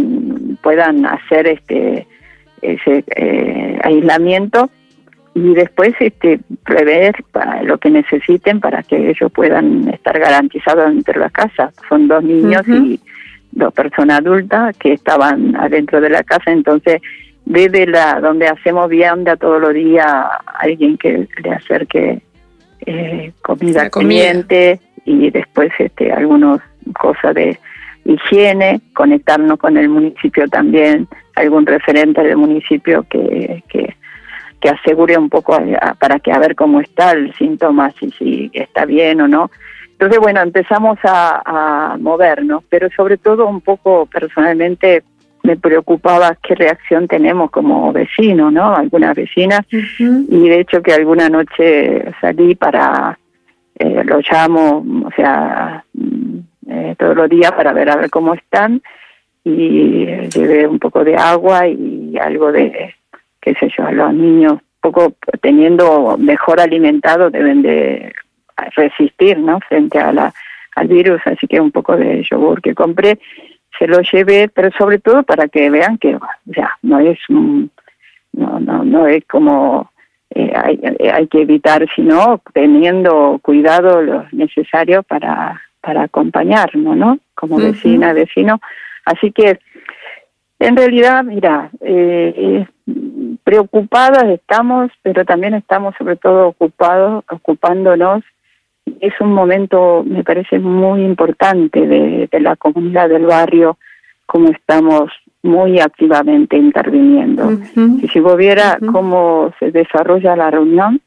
puedan 0.61 1.05
hacer 1.05 1.47
este 1.47 2.07
ese 2.61 3.03
eh, 3.15 3.79
aislamiento 3.83 4.69
y 5.35 5.53
después 5.53 5.93
este 5.99 6.39
prever 6.63 7.15
para 7.31 7.63
lo 7.63 7.77
que 7.77 7.89
necesiten 7.89 8.59
para 8.59 8.83
que 8.83 9.09
ellos 9.09 9.31
puedan 9.31 9.89
estar 9.89 10.17
garantizados 10.19 10.93
dentro 10.93 11.13
de 11.13 11.19
la 11.19 11.29
casa. 11.29 11.71
Son 11.89 12.07
dos 12.07 12.23
niños 12.23 12.67
y 12.67 12.99
dos 13.55 13.73
personas 13.73 14.19
adultas 14.19 14.75
que 14.77 14.93
estaban 14.93 15.55
adentro 15.55 16.01
de 16.01 16.09
la 16.09 16.23
casa 16.23 16.51
entonces 16.51 17.01
desde 17.45 17.85
la 17.87 18.19
donde 18.19 18.47
hacemos 18.47 18.89
vianda 18.89 19.35
todos 19.35 19.61
los 19.61 19.73
días 19.73 20.07
alguien 20.59 20.97
que 20.97 21.27
le 21.43 21.51
acerque 21.51 22.21
eh, 22.85 23.31
comida 23.41 23.89
caliente 23.89 24.79
y 25.05 25.29
después 25.29 25.71
este 25.79 26.11
algunos 26.11 26.61
cosas 26.93 27.35
de 27.35 27.59
higiene, 28.05 28.81
conectarnos 28.93 29.57
con 29.57 29.77
el 29.77 29.89
municipio 29.89 30.47
también, 30.47 31.07
algún 31.35 31.65
referente 31.65 32.21
del 32.21 32.37
municipio 32.37 33.05
que, 33.09 33.63
que, 33.67 33.95
asegure 34.69 35.17
un 35.17 35.29
poco 35.29 35.57
para 35.99 36.19
que 36.19 36.31
a 36.31 36.39
ver 36.39 36.55
cómo 36.55 36.79
está 36.79 37.11
el 37.11 37.33
síntoma, 37.35 37.91
si, 37.99 38.09
si 38.11 38.49
está 38.53 38.85
bien 38.85 39.19
o 39.19 39.27
no. 39.27 39.51
Entonces, 40.03 40.19
bueno, 40.19 40.41
empezamos 40.41 40.99
a, 41.05 41.95
movernos, 41.97 42.65
pero 42.67 42.89
sobre 42.89 43.17
todo 43.17 43.47
un 43.47 43.61
poco 43.61 44.05
personalmente 44.07 45.01
me 45.43 45.55
preocupaba 45.55 46.37
qué 46.43 46.55
reacción 46.55 47.07
tenemos 47.07 47.49
como 47.51 47.93
vecinos, 47.93 48.51
¿no? 48.51 48.75
Algunas 48.75 49.15
vecinas, 49.15 49.61
y 49.71 50.49
de 50.49 50.59
hecho 50.59 50.81
que 50.81 50.91
alguna 50.91 51.29
noche 51.29 52.03
salí 52.19 52.53
para, 52.55 53.17
eh, 53.79 54.03
lo 54.03 54.19
llamo, 54.29 54.85
o 55.05 55.11
sea, 55.15 55.85
eh, 56.67 56.95
todos 56.99 57.15
los 57.15 57.29
días 57.29 57.53
para 57.53 57.71
ver 57.71 57.89
a 57.89 57.95
ver 57.95 58.09
cómo 58.09 58.33
están. 58.33 58.81
Y 59.45 60.05
llevé 60.35 60.67
un 60.67 60.79
poco 60.79 61.05
de 61.05 61.15
agua 61.15 61.65
y 61.65 62.17
algo 62.17 62.51
de, 62.51 62.93
qué 63.39 63.53
sé 63.53 63.69
yo, 63.77 63.89
los 63.89 64.13
niños, 64.13 64.59
poco 64.81 65.13
teniendo 65.41 66.17
mejor 66.17 66.59
alimentados 66.59 67.31
deben 67.31 67.61
de 67.61 68.13
resistir, 68.75 69.37
¿no? 69.37 69.59
Frente 69.61 69.99
a 69.99 70.11
la, 70.11 70.33
al 70.75 70.87
virus, 70.87 71.21
así 71.25 71.47
que 71.47 71.59
un 71.59 71.71
poco 71.71 71.95
de 71.95 72.23
yogur 72.29 72.61
que 72.61 72.75
compré 72.75 73.19
se 73.77 73.87
lo 73.87 74.01
llevé, 74.01 74.49
pero 74.49 74.69
sobre 74.77 74.99
todo 74.99 75.23
para 75.23 75.47
que 75.47 75.69
vean 75.69 75.97
que 75.97 76.17
ya 76.45 76.77
no 76.83 76.99
es 76.99 77.17
no 77.29 77.69
no 78.31 78.83
no 78.83 79.07
es 79.07 79.25
como 79.25 79.91
eh, 80.29 80.51
hay, 80.55 80.79
hay 81.11 81.27
que 81.27 81.41
evitar, 81.41 81.85
sino 81.95 82.41
teniendo 82.53 83.39
cuidado 83.41 84.01
lo 84.01 84.25
necesario 84.31 85.03
para 85.03 85.61
para 85.83 86.03
acompañarnos, 86.03 86.95
¿no? 86.95 87.19
Como 87.35 87.57
vecina, 87.57 88.13
vecino. 88.13 88.61
Así 89.03 89.33
que, 89.33 89.59
en 90.59 90.77
realidad, 90.77 91.25
mira, 91.25 91.69
eh, 91.81 92.65
preocupadas 93.43 94.23
estamos, 94.29 94.91
pero 95.01 95.25
también 95.25 95.53
estamos 95.55 95.93
sobre 95.97 96.15
todo 96.15 96.47
ocupados, 96.47 97.25
ocupándonos. 97.29 98.23
Es 98.99 99.13
un 99.19 99.33
momento, 99.33 100.03
me 100.05 100.23
parece, 100.23 100.59
muy 100.59 101.03
importante 101.03 101.85
de, 101.87 102.39
la 102.39 102.55
comunidad 102.55 103.09
del 103.09 103.25
barrio, 103.25 103.77
como 104.25 104.49
estamos 104.49 105.11
muy 105.41 105.79
activamente 105.79 106.57
interviniendo. 106.57 107.51
Y 108.01 108.07
si 108.07 108.19
vos 108.19 108.37
viera 108.37 108.77
cómo 108.91 109.53
se 109.59 109.71
desarrolla 109.71 110.35
la 110.35 110.51
reunión, 110.51 111.01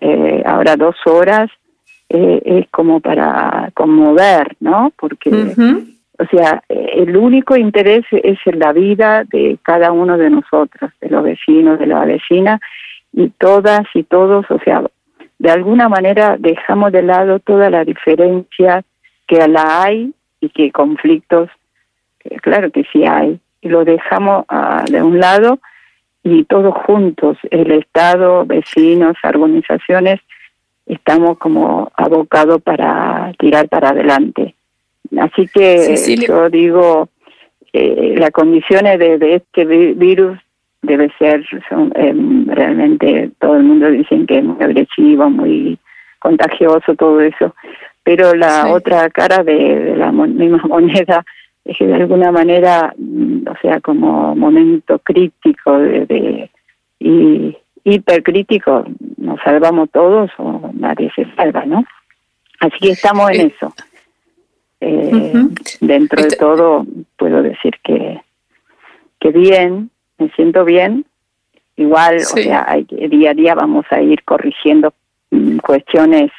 eh, 0.00 0.42
ahora 0.44 0.76
dos 0.76 0.96
horas, 1.06 1.50
eh, 2.08 2.42
es 2.44 2.68
como 2.70 3.00
para 3.00 3.70
conmover, 3.74 4.56
¿no? 4.60 4.92
Porque, 4.96 5.30
o 5.30 6.26
sea, 6.30 6.62
el 6.68 7.16
único 7.16 7.56
interés 7.56 8.04
es 8.10 8.38
en 8.44 8.58
la 8.58 8.72
vida 8.72 9.24
de 9.24 9.58
cada 9.62 9.92
uno 9.92 10.18
de 10.18 10.30
nosotros, 10.30 10.90
de 11.00 11.08
los 11.08 11.24
vecinos, 11.24 11.78
de 11.78 11.86
la 11.86 12.04
vecina, 12.04 12.60
y 13.12 13.30
todas 13.30 13.82
y 13.94 14.02
todos, 14.02 14.44
o 14.50 14.58
sea, 14.60 14.82
de 15.44 15.50
alguna 15.50 15.90
manera 15.90 16.36
dejamos 16.38 16.90
de 16.90 17.02
lado 17.02 17.38
toda 17.38 17.68
la 17.68 17.84
diferencia 17.84 18.82
que 19.26 19.46
la 19.46 19.82
hay 19.82 20.14
y 20.40 20.48
que 20.48 20.72
conflictos, 20.72 21.50
claro 22.40 22.70
que 22.70 22.84
sí 22.90 23.04
hay, 23.04 23.38
y 23.60 23.68
lo 23.68 23.84
dejamos 23.84 24.46
ah, 24.48 24.86
de 24.90 25.02
un 25.02 25.20
lado 25.20 25.58
y 26.22 26.44
todos 26.44 26.74
juntos, 26.86 27.36
el 27.50 27.72
Estado, 27.72 28.46
vecinos, 28.46 29.18
organizaciones, 29.22 30.18
estamos 30.86 31.36
como 31.36 31.92
abocados 31.94 32.62
para 32.62 33.30
tirar 33.38 33.68
para 33.68 33.90
adelante. 33.90 34.54
Así 35.18 35.46
que 35.48 35.94
yo 36.26 36.48
digo, 36.48 37.10
eh, 37.74 38.14
las 38.16 38.30
condiciones 38.30 38.98
de, 38.98 39.34
este 39.34 39.66
virus 39.66 40.38
debe 40.84 41.10
ser 41.18 41.44
son, 41.68 41.92
em, 41.94 42.46
realmente, 42.46 43.30
todo 43.38 43.56
el 43.56 43.64
mundo 43.64 43.90
dice 43.90 44.24
que 44.26 44.38
es 44.38 44.44
muy 44.44 44.62
agresivo, 44.62 45.30
muy 45.30 45.78
contagioso, 46.18 46.94
todo 46.94 47.20
eso, 47.20 47.54
pero 48.02 48.34
la 48.34 48.72
otra 48.72 49.08
cara 49.10 49.42
de, 49.42 49.94
la 49.96 50.12
misma 50.12 50.62
moneda 50.68 51.24
es 51.64 51.78
que 51.78 51.86
de 51.86 51.94
alguna 51.94 52.30
manera, 52.30 52.94
mm, 52.96 53.48
o 53.48 53.56
sea, 53.62 53.80
como 53.80 54.34
momento 54.36 54.98
crítico 54.98 55.78
de, 55.78 56.06
de 56.06 56.50
y 57.00 57.56
hipercrítico, 57.84 58.84
nos 59.18 59.40
salvamos 59.42 59.90
todos 59.90 60.30
o 60.38 60.70
nadie 60.74 61.10
se 61.14 61.26
salva, 61.34 61.64
¿no? 61.66 61.84
Así 62.60 62.78
que 62.80 62.90
estamos 62.92 63.30
en 63.30 63.46
eso. 63.48 63.74
Eh, 64.80 65.32
dentro 65.80 66.22
de 66.22 66.36
todo, 66.36 66.86
puedo 67.16 67.42
decir 67.42 67.74
que, 67.82 68.20
que 69.18 69.30
bien, 69.30 69.90
me 70.24 70.30
siento 70.30 70.64
bien. 70.64 71.04
Igual, 71.76 72.16
o 72.16 72.20
sea, 72.20 72.64
hay, 72.68 72.84
día 72.84 73.30
a 73.30 73.34
día 73.34 73.54
vamos 73.54 73.84
a 73.90 74.00
ir 74.00 74.22
corrigiendo 74.24 74.94
mm, 75.30 75.58
cuestiones 75.58 76.30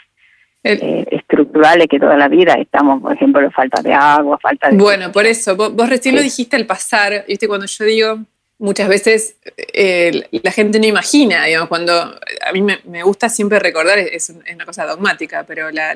eh, 0.64 1.06
estructurales 1.12 1.88
que 1.88 2.00
toda 2.00 2.18
la 2.18 2.28
vida 2.28 2.54
estamos, 2.54 3.02
por 3.02 3.14
ejemplo, 3.14 3.52
falta 3.52 3.82
de 3.82 3.94
agua, 3.94 4.40
falta 4.42 4.70
de... 4.70 4.78
Bueno, 4.78 5.12
por 5.12 5.26
eso, 5.26 5.56
vos, 5.56 5.90
recién 5.90 6.16
lo 6.16 6.22
dijiste 6.22 6.56
al 6.56 6.66
pasar, 6.66 7.26
viste, 7.28 7.48
cuando 7.48 7.68
yo 7.68 7.86
digo, 7.86 8.20
muchas 8.58 8.88
veces 8.88 9.36
eh, 9.74 10.24
la 10.32 10.52
gente 10.52 10.80
no 10.80 10.88
imagina, 10.88 11.46
digamos, 11.46 11.70
cuando 11.70 11.94
a 11.94 12.52
mí 12.54 12.62
me, 12.62 13.04
gusta 13.04 13.30
siempre 13.30 13.60
recordar, 13.60 14.00
es, 14.00 14.34
una 14.54 14.66
cosa 14.66 14.86
dogmática, 14.86 15.44
pero 15.46 15.70
la, 15.70 15.96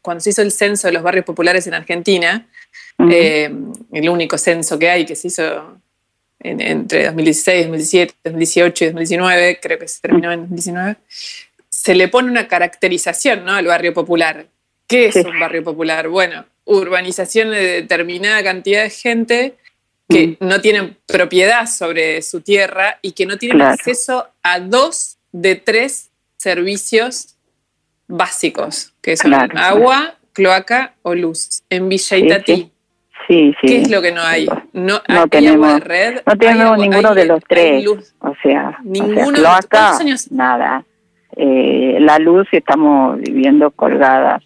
cuando 0.00 0.20
se 0.20 0.30
hizo 0.30 0.42
el 0.42 0.50
censo 0.50 0.88
de 0.88 0.92
los 0.92 1.02
barrios 1.02 1.24
populares 1.24 1.66
en 1.66 1.74
Argentina, 1.74 2.46
eh, 3.10 3.54
el 3.92 4.08
único 4.08 4.38
censo 4.38 4.78
que 4.78 4.90
hay 4.90 5.04
que 5.04 5.14
se 5.14 5.28
hizo 5.28 5.78
entre 6.50 7.06
2016, 7.06 7.66
2017, 7.66 8.14
2018 8.24 8.84
y 8.84 8.86
2019, 8.88 9.60
creo 9.60 9.78
que 9.78 9.88
se 9.88 10.00
terminó 10.00 10.32
en 10.32 10.40
2019, 10.40 10.96
se 11.68 11.94
le 11.94 12.08
pone 12.08 12.30
una 12.30 12.48
caracterización 12.48 13.44
¿no? 13.44 13.52
al 13.52 13.66
barrio 13.66 13.92
popular. 13.94 14.46
¿Qué 14.86 15.06
es 15.06 15.16
un 15.16 15.38
barrio 15.38 15.64
popular? 15.64 16.08
Bueno, 16.08 16.46
urbanización 16.64 17.50
de 17.50 17.82
determinada 17.82 18.42
cantidad 18.42 18.82
de 18.84 18.90
gente 18.90 19.54
que 20.08 20.28
mm. 20.28 20.36
no 20.40 20.60
tienen 20.60 20.96
propiedad 21.06 21.66
sobre 21.66 22.22
su 22.22 22.40
tierra 22.40 22.98
y 23.02 23.12
que 23.12 23.26
no 23.26 23.36
tienen 23.38 23.62
acceso 23.62 24.28
a 24.42 24.60
dos 24.60 25.16
de 25.32 25.56
tres 25.56 26.10
servicios 26.36 27.34
básicos, 28.06 28.92
que 29.00 29.16
son 29.16 29.34
agua, 29.34 30.16
cloaca 30.32 30.94
o 31.02 31.14
luz. 31.14 31.62
En 31.70 31.88
Villa 31.88 32.16
Itatí. 32.16 32.54
Sí, 32.54 32.62
sí. 32.62 32.72
¿Qué 33.26 33.54
es 33.60 33.90
lo 33.90 34.00
que 34.00 34.12
no 34.12 34.22
hay? 34.22 34.46
No, 34.72 35.00
tenemos, 35.30 35.80
red. 35.80 36.20
No 36.26 36.36
tenemos 36.36 36.78
ninguno 36.78 37.14
de 37.14 37.24
los 37.24 37.42
tres. 37.46 37.84
O 38.20 38.34
sea, 38.42 38.78
ninguno, 38.82 39.32
cloaca, 39.32 39.98
nada. 40.30 40.84
Eh, 41.36 41.98
la 42.00 42.18
luz 42.18 42.46
estamos 42.52 43.18
viviendo 43.20 43.70
colgadas. 43.70 44.42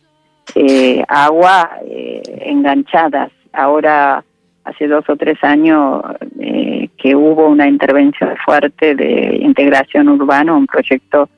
Eh, 0.54 1.04
agua 1.08 1.70
eh, 1.86 2.22
enganchadas. 2.44 3.30
Ahora 3.52 4.24
hace 4.64 4.86
dos 4.86 5.04
o 5.08 5.16
tres 5.16 5.38
años 5.42 6.02
eh, 6.40 6.88
que 6.96 7.14
hubo 7.14 7.48
una 7.48 7.68
intervención 7.68 8.36
fuerte 8.44 8.94
de 8.94 9.38
integración 9.40 10.08
urbana, 10.08 10.54
un 10.54 10.66
proyecto 10.66 11.28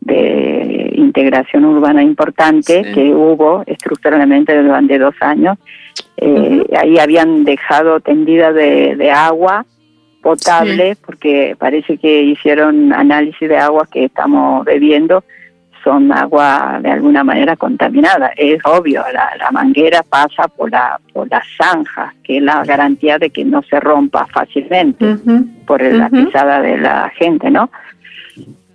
de 0.00 0.92
integración 0.94 1.64
urbana 1.64 2.02
importante 2.02 2.82
que 2.94 3.14
hubo 3.14 3.62
estructuralmente 3.66 4.56
durante 4.62 4.98
dos 4.98 5.14
años. 5.20 5.58
Eh, 6.22 6.64
ahí 6.76 6.98
habían 6.98 7.44
dejado 7.44 8.00
tendida 8.00 8.52
de, 8.52 9.10
agua 9.10 9.64
potable, 10.22 10.96
porque 11.06 11.56
parece 11.58 11.96
que 11.96 12.22
hicieron 12.22 12.92
análisis 12.92 13.48
de 13.48 13.56
agua 13.56 13.88
que 13.90 14.04
estamos 14.04 14.64
bebiendo 14.66 15.24
son 15.82 16.12
agua 16.12 16.78
de 16.82 16.90
alguna 16.90 17.24
manera 17.24 17.56
contaminada. 17.56 18.32
Es 18.36 18.58
obvio, 18.66 19.02
la, 19.12 19.50
manguera 19.50 20.02
pasa 20.02 20.46
por 20.48 20.70
la, 20.70 21.00
por 21.14 21.30
la 21.30 21.42
zanja, 21.56 22.14
que 22.22 22.36
es 22.36 22.42
la 22.42 22.62
garantía 22.64 23.18
de 23.18 23.30
que 23.30 23.44
no 23.44 23.62
se 23.62 23.80
rompa 23.80 24.26
fácilmente 24.26 25.16
por 25.66 25.82
la 25.82 26.10
pisada 26.10 26.60
de 26.60 26.76
la 26.76 27.10
gente, 27.16 27.50
¿no? 27.50 27.70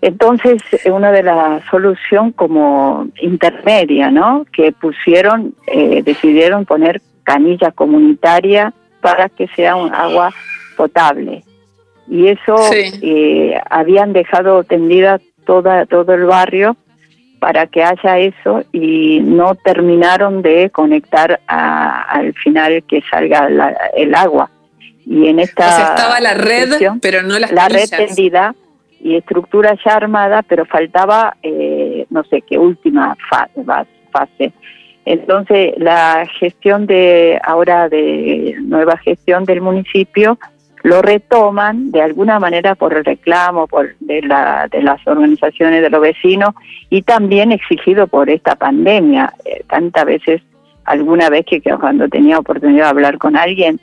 Entonces, 0.02 0.62
una 0.86 1.12
de 1.12 1.24
las 1.24 1.64
soluciones 1.66 2.36
como 2.36 3.08
intermedia, 3.22 4.12
¿no? 4.12 4.46
Que 4.52 4.72
pusieron, 4.72 5.54
eh, 5.68 6.04
decidieron 6.04 6.66
poner 6.66 7.02
canilla 7.26 7.72
comunitaria 7.72 8.74
para 9.02 9.28
que 9.28 9.48
sea 9.50 9.76
un 9.76 9.94
agua 9.94 10.34
potable. 10.78 11.44
Y 12.08 12.28
eso 12.28 12.56
eh, 12.72 13.60
habían 13.70 14.14
dejado 14.14 14.64
tendida 14.64 15.20
toda, 15.46 15.86
todo 15.86 16.14
el 16.14 16.26
barrio 16.26 16.78
para 17.40 17.68
que 17.68 17.84
haya 17.84 18.20
eso 18.20 18.64
y 18.72 19.20
no 19.20 19.56
terminaron 19.56 20.42
de 20.42 20.70
conectar 20.70 21.42
al 21.48 22.34
final 22.36 22.84
que 22.88 23.04
salga 23.10 23.48
el 23.96 24.16
agua. 24.16 24.50
Y 25.06 25.28
en 25.28 25.40
esta 25.40 25.66
o 25.66 25.90
estaba 25.92 26.20
la 26.20 26.34
red, 26.34 26.70
pero 27.02 27.22
no 27.22 27.38
las 27.38 27.52
La 27.52 27.68
red 27.68 27.88
tendida 27.90 28.56
y 29.00 29.16
estructura 29.16 29.78
ya 29.86 29.94
armada, 29.94 30.42
pero 30.42 30.66
faltaba, 30.66 31.38
eh, 31.44 32.08
no 32.10 32.24
sé 32.24 32.42
qué 32.42 32.58
última 32.58 33.16
fase. 33.30 33.64
fase. 34.12 34.54
Entonces, 35.06 35.74
la 35.78 36.26
gestión 36.40 36.88
de 36.88 37.40
ahora 37.44 37.88
de 37.90 38.56
nueva 38.62 38.98
gestión 38.98 39.46
del 39.46 39.62
municipio 39.62 40.40
lo 40.82 41.02
retoman 41.02 41.92
de 41.92 42.02
alguna 42.02 42.40
manera 42.40 42.76
por 42.76 42.94
el 42.94 43.06
reclamo 43.06 43.68
por 43.68 43.96
de, 44.00 44.22
la, 44.22 44.68
de 44.70 44.82
las 44.84 45.06
organizaciones 45.08 45.82
de 45.82 45.90
los 45.90 46.02
vecinos 46.02 46.54
y 46.90 47.04
también 47.04 47.52
exigido 47.52 48.08
por 48.08 48.30
esta 48.30 48.56
pandemia. 48.56 49.34
Eh, 49.46 49.64
tantas 49.68 50.06
veces, 50.06 50.42
alguna 50.84 51.30
vez 51.30 51.46
que, 51.46 51.62
cuando 51.62 52.08
tenía 52.08 52.40
oportunidad 52.40 52.84
de 52.84 52.90
hablar 52.90 53.18
con 53.18 53.36
alguien, 53.36 53.80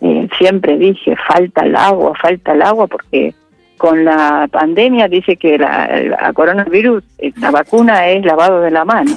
eh, 0.00 0.28
siempre 0.38 0.76
dije, 0.78 1.14
falta 1.28 1.64
el 1.64 1.74
agua, 1.74 2.12
falta 2.20 2.52
el 2.52 2.62
agua, 2.62 2.86
porque 2.86 3.34
con 3.76 4.04
la 4.04 4.48
pandemia 4.50 5.08
dice 5.08 5.36
que 5.36 5.58
la, 5.58 6.32
coronavirus, 6.32 7.02
eh, 7.18 7.32
la 7.40 7.50
vacuna 7.50 8.08
es 8.08 8.24
lavado 8.24 8.60
de 8.60 8.70
la 8.70 8.84
mano 8.84 9.12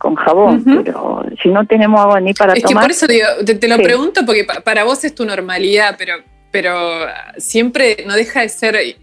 con 0.00 0.14
jabón, 0.14 0.64
pero 0.64 1.22
si 1.40 1.50
no 1.50 1.66
tenemos 1.66 2.00
agua 2.00 2.20
ni 2.20 2.32
para 2.32 2.54
es 2.54 2.62
tomar. 2.62 2.90
Es 2.90 2.98
que 2.98 3.06
por 3.06 3.12
eso 3.12 3.36
digo, 3.36 3.58
te, 3.60 3.68
lo 3.68 3.76
pregunto 3.76 4.24
porque 4.24 4.46
para 4.64 4.84
vos 4.84 5.04
es 5.04 5.14
tu 5.14 5.26
normalidad, 5.26 5.94
pero, 5.98 6.14
pero 6.50 7.06
siempre 7.36 7.98
no 8.06 8.14
deja 8.14 8.40
de 8.40 8.48
ser 8.48 8.76
eh, 8.76 8.96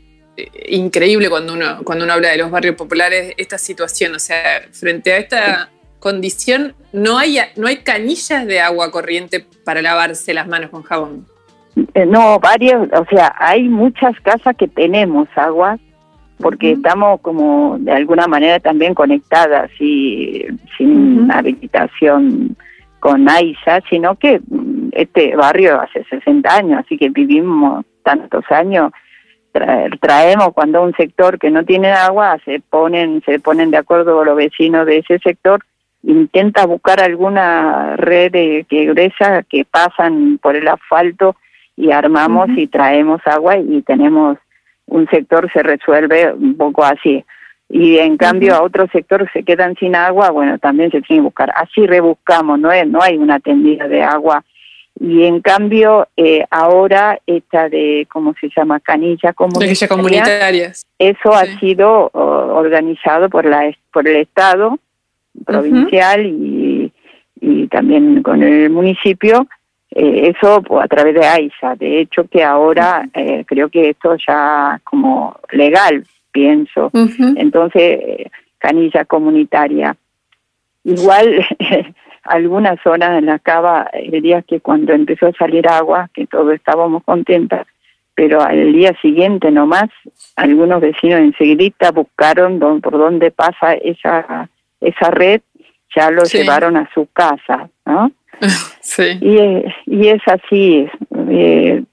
increíble 0.67 1.29
cuando 1.29 1.53
uno, 1.53 1.83
cuando 1.83 2.03
uno 2.03 2.13
habla 2.13 2.29
de 2.29 2.37
los 2.37 2.49
barrios 2.49 2.75
populares 2.75 3.35
esta 3.37 3.59
situación. 3.59 4.15
O 4.15 4.19
sea, 4.19 4.63
frente 4.71 5.13
a 5.13 5.17
esta 5.17 5.69
condición, 5.99 6.75
no 6.91 7.19
hay, 7.19 7.37
no 7.55 7.67
hay 7.67 7.77
canillas 7.77 8.47
de 8.47 8.59
agua 8.59 8.89
corriente 8.89 9.45
para 9.63 9.83
lavarse 9.83 10.33
las 10.33 10.47
manos 10.47 10.71
con 10.71 10.81
jabón. 10.81 11.27
Eh, 11.93 12.07
no, 12.07 12.39
varios, 12.39 12.87
o 12.91 13.05
sea, 13.05 13.35
hay 13.37 13.69
muchas 13.69 14.19
casas 14.21 14.55
que 14.57 14.67
tenemos 14.67 15.27
agua 15.35 15.77
porque 16.39 16.73
estamos 16.73 17.21
como 17.21 17.77
de 17.79 17.91
alguna 17.91 18.27
manera 18.27 18.59
también 18.59 18.93
conectadas 18.93 19.69
y 19.79 20.45
sin 20.77 21.31
habilitación 21.31 22.55
con 22.99 23.29
AISA, 23.29 23.81
sino 23.89 24.15
que 24.15 24.39
mm, 24.39 24.89
este 24.91 25.35
barrio 25.35 25.79
hace 25.81 26.03
60 26.05 26.55
años, 26.55 26.83
así 26.85 26.97
que 26.97 27.09
vivimos 27.09 27.85
tantos 28.03 28.43
años, 28.49 28.91
traemos 29.99 30.53
cuando 30.53 30.83
un 30.83 30.93
sector 30.93 31.39
que 31.39 31.49
no 31.49 31.63
tiene 31.65 31.91
agua, 31.91 32.37
se 32.45 32.59
ponen, 32.59 33.21
se 33.25 33.39
ponen 33.39 33.71
de 33.71 33.77
acuerdo 33.77 34.23
los 34.23 34.35
vecinos 34.35 34.85
de 34.85 34.99
ese 34.99 35.19
sector, 35.19 35.63
intenta 36.03 36.65
buscar 36.65 37.01
alguna 37.01 37.95
red 37.95 38.31
de, 38.31 38.65
que 38.69 38.85
gruesa 38.85 39.43
que 39.43 39.65
pasan 39.65 40.37
por 40.41 40.55
el 40.55 40.67
asfalto 40.67 41.35
y 41.75 41.91
armamos 41.91 42.49
y 42.55 42.67
traemos 42.67 43.21
agua 43.25 43.57
y 43.57 43.81
tenemos 43.81 44.37
un 44.87 45.07
sector 45.09 45.49
se 45.51 45.63
resuelve 45.63 46.33
un 46.33 46.57
poco 46.57 46.83
así. 46.83 47.23
Y 47.69 47.97
en 47.97 48.15
cambio 48.15 48.55
a 48.55 48.63
otro 48.63 48.87
sector 48.87 49.29
se 49.33 49.43
quedan 49.43 49.75
sin 49.75 49.95
agua, 49.95 50.31
bueno, 50.31 50.57
también 50.57 50.89
se 50.89 51.01
tiene 51.01 51.21
que 51.21 51.25
buscar. 51.25 51.51
Así 51.55 51.85
rebuscamos, 51.85 52.59
no, 52.59 52.71
es, 52.71 52.87
no 52.87 53.01
hay 53.01 53.17
una 53.17 53.39
tendida 53.39 53.87
de 53.87 54.03
agua. 54.03 54.43
Y 54.99 55.25
en 55.25 55.41
cambio, 55.41 56.07
eh, 56.15 56.45
ahora 56.49 57.19
esta 57.27 57.69
de, 57.69 58.07
¿cómo 58.11 58.33
se 58.39 58.49
llama? 58.55 58.79
Canilla 58.79 59.33
comunitaria. 59.33 59.87
comunitarias. 59.87 60.87
Eso 60.97 61.33
ha 61.33 61.45
sido 61.59 62.09
organizado 62.13 63.29
por, 63.29 63.45
la, 63.45 63.71
por 63.91 64.07
el 64.07 64.15
Estado 64.15 64.79
provincial 65.45 66.25
y, 66.25 66.91
y 67.41 67.67
también 67.67 68.23
con 68.23 68.41
el 68.41 68.69
municipio 68.69 69.47
eh, 69.99 70.29
eso 70.29 70.61
pues, 70.61 70.85
a 70.85 70.87
través 70.87 71.15
de 71.15 71.25
AISA. 71.25 71.75
De 71.75 72.01
hecho, 72.01 72.27
que 72.27 72.43
ahora 72.43 73.09
eh, 73.15 73.43
creo 73.47 73.67
que 73.69 73.89
esto 73.89 74.15
ya 74.15 74.79
como 74.83 75.35
legal, 75.51 76.05
pienso. 76.31 76.91
Entonces, 77.35 78.27
canilla 78.59 79.05
comunitaria. 79.05 79.97
Igual, 80.83 81.43
algunas 82.23 82.79
zonas 82.83 83.17
en 83.17 83.25
la 83.25 83.39
cava, 83.39 83.89
el 83.91 84.21
día 84.21 84.43
que 84.43 84.59
cuando 84.59 84.93
empezó 84.93 85.27
a 85.27 85.33
salir 85.33 85.67
agua, 85.67 86.11
que 86.13 86.27
todos 86.27 86.53
estábamos 86.53 87.03
contentas, 87.03 87.65
pero 88.13 88.41
al 88.41 88.73
día 88.73 88.95
siguiente 89.01 89.49
nomás, 89.49 89.89
algunos 90.35 90.79
vecinos 90.79 91.21
enseguida 91.21 91.89
buscaron 91.91 92.59
por 92.81 92.99
dónde 92.99 93.31
pasa 93.31 93.73
esa, 93.73 94.47
esa 94.79 95.09
red, 95.09 95.41
ya 95.95 96.11
lo 96.11 96.21
llevaron 96.23 96.77
a 96.77 96.87
su 96.93 97.07
casa, 97.11 97.67
¿no? 97.83 98.11
Sí. 98.81 99.19
Y, 99.19 99.35
y 99.85 100.07
es 100.07 100.21
así, 100.27 100.87
eh, 101.29 101.83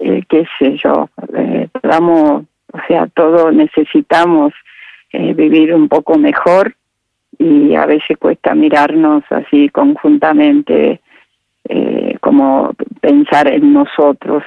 eh, 0.00 0.22
qué 0.28 0.46
sé 0.58 0.78
yo, 0.82 1.10
eh, 1.36 1.68
o 1.82 2.78
sea, 2.86 3.06
todos 3.08 3.54
necesitamos 3.54 4.54
eh, 5.12 5.34
vivir 5.34 5.74
un 5.74 5.88
poco 5.88 6.16
mejor 6.16 6.74
y 7.38 7.74
a 7.74 7.84
veces 7.84 8.16
cuesta 8.18 8.54
mirarnos 8.54 9.24
así 9.30 9.68
conjuntamente, 9.68 11.00
como 12.20 12.72
pensar 13.00 13.46
en 13.48 13.74
nosotros. 13.74 14.42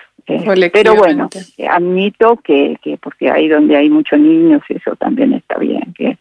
pero 0.74 0.96
bueno, 0.96 1.30
admito 1.70 2.38
que, 2.38 2.78
que 2.82 2.98
porque 2.98 3.30
ahí 3.30 3.48
donde 3.48 3.78
hay 3.78 3.90
muchos 3.90 4.20
niños 4.20 4.62
eso 4.70 4.96
también 4.96 5.34
está 5.34 5.60
bien, 5.60 5.94
que 5.96 6.18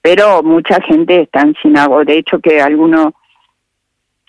pero 0.00 0.44
mucha 0.44 0.80
gente 0.82 1.22
está 1.22 1.44
sin 1.60 1.76
agua. 1.76 2.04
De 2.04 2.18
hecho, 2.18 2.38
que 2.38 2.60
algunos 2.60 3.12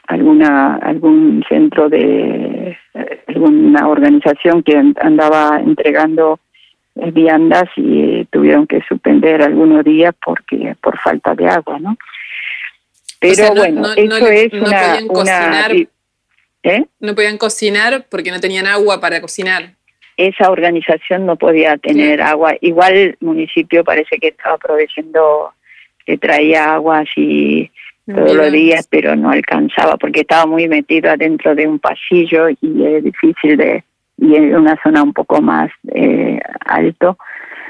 alguna 0.08 0.76
algún 0.76 1.44
centro 1.48 1.90
de 1.90 2.78
alguna 3.28 3.88
organización 3.88 4.64
que 4.64 4.76
andaba 5.00 5.60
entregando 5.60 6.40
eh, 6.96 7.12
viandas 7.12 7.66
y 7.76 8.26
tuvieron 8.26 8.66
que 8.66 8.82
suspender 8.88 9.42
algunos 9.42 9.84
días 9.84 10.16
porque 10.24 10.76
por 10.82 10.98
falta 11.00 11.36
de 11.36 11.48
agua, 11.48 11.80
¿no? 11.80 11.98
Pero 13.20 13.54
bueno, 13.54 13.94
eso 13.96 14.28
es 14.28 14.54
una, 14.54 15.00
cocinar, 15.08 15.72
¿eh? 16.64 16.86
No 17.00 17.16
podían 17.16 17.38
cocinar 17.38 18.06
porque 18.10 18.32
no 18.32 18.40
tenían 18.40 18.68
agua 18.68 19.00
para 19.00 19.22
cocinar. 19.22 19.74
Esa 20.18 20.50
organización 20.50 21.26
no 21.26 21.36
podía 21.36 21.78
tener 21.78 22.22
agua. 22.22 22.56
Igual 22.62 22.94
el 22.94 23.18
municipio 23.20 23.84
parece 23.84 24.18
que 24.18 24.30
estaba 24.30 24.58
proveyendo, 24.58 25.52
que 26.06 26.18
traía 26.18 26.74
agua 26.74 27.00
así 27.00 27.72
todos 28.08 28.34
los 28.34 28.52
días, 28.52 28.88
pero 28.90 29.16
no 29.16 29.30
alcanzaba 29.30 29.98
porque 29.98 30.22
estaba 30.22 30.46
muy 30.46 30.68
metido 30.68 31.12
adentro 31.12 31.54
de 31.56 31.68
un 31.68 31.80
pasillo 31.80 32.50
y 32.50 32.86
es 32.86 33.04
difícil 33.04 33.58
de 33.58 33.84
y 34.18 34.36
en 34.36 34.56
una 34.56 34.78
zona 34.82 35.04
un 35.04 35.14
poco 35.14 35.42
más 35.42 35.70
eh, 35.90 36.40
alto 36.66 37.18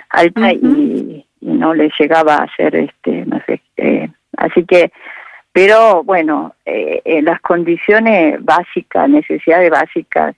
alta 0.10 0.52
y, 0.54 1.23
no 1.39 1.73
le 1.76 1.91
llegaba 2.00 2.36
a 2.36 2.43
hacer 2.45 2.76
este 2.76 3.23
no 3.26 3.39
sé 3.45 3.62
eh, 3.78 4.10
así 4.38 4.65
que 4.65 4.91
pero 5.52 6.04
bueno 6.04 6.56
eh, 6.65 7.02
en 7.06 7.26
las 7.26 7.39
condiciones 7.41 8.43
básicas 8.43 9.08
necesidades 9.08 9.69
básicas 9.69 10.36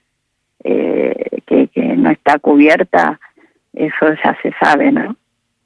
que, 0.62 1.68
que 1.72 1.82
no 1.96 2.10
está 2.10 2.38
cubierta 2.38 3.18
eso 3.72 4.12
ya 4.22 4.36
se 4.42 4.52
sabe 4.62 4.92
no 4.92 5.16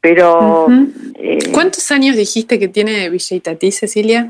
pero... 0.04 0.66
Eh, 1.14 1.38
¿Cuántos 1.54 1.90
años 1.90 2.14
dijiste 2.14 2.58
que 2.58 2.68
tiene 2.68 3.08
Villa 3.08 3.36
Itatí, 3.38 3.72
Cecilia? 3.72 4.28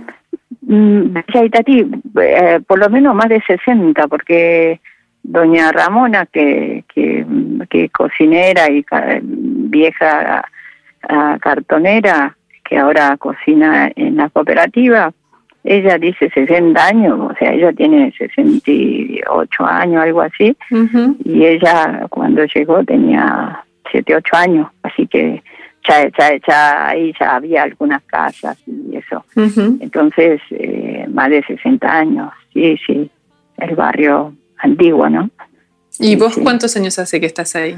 Mm, 0.60 1.14
Villa 1.14 1.44
Itatí, 1.44 1.84
eh, 2.22 2.60
por 2.64 2.78
lo 2.78 2.88
menos 2.88 3.12
más 3.12 3.28
de 3.28 3.42
60, 3.44 4.06
porque 4.06 4.80
doña 5.24 5.72
Ramona, 5.72 6.26
que, 6.26 6.84
que, 6.94 7.26
que 7.68 7.88
cocinera 7.88 8.70
y 8.70 8.86
vieja 9.20 10.44
cartonera, 11.40 12.36
que 12.62 12.78
ahora 12.78 13.16
cocina 13.16 13.90
en 13.96 14.16
la 14.16 14.28
cooperativa, 14.28 15.12
ella 15.64 15.98
dice 15.98 16.30
60 16.30 16.86
años, 16.86 17.32
o 17.32 17.34
sea, 17.36 17.52
ella 17.52 17.72
tiene 17.72 18.12
68 18.16 19.64
años, 19.66 20.02
algo 20.02 20.20
así, 20.20 20.56
y 21.24 21.44
ella 21.44 22.06
cuando 22.10 22.44
llegó 22.44 22.84
tenía 22.84 23.64
7, 23.90 24.14
8 24.14 24.36
años, 24.36 24.68
así 24.84 25.08
que 25.08 25.42
ya, 25.88 26.08
ya, 26.18 26.40
ya 26.46 26.88
ahí 26.88 27.12
ya 27.18 27.36
había 27.36 27.62
algunas 27.62 28.02
casas 28.04 28.58
y 28.66 28.96
eso. 28.96 29.24
Entonces, 29.80 30.40
eh, 30.50 31.06
más 31.08 31.30
de 31.30 31.42
60 31.42 31.86
años, 31.86 32.30
sí, 32.52 32.76
sí, 32.86 33.10
el 33.58 33.76
barrio 33.76 34.34
antiguo, 34.58 35.08
¿no? 35.08 35.30
¿Y 35.98 36.16
vos 36.16 36.38
cuántos 36.42 36.76
años 36.76 36.98
hace 36.98 37.20
que 37.20 37.26
estás 37.26 37.54
ahí? 37.54 37.76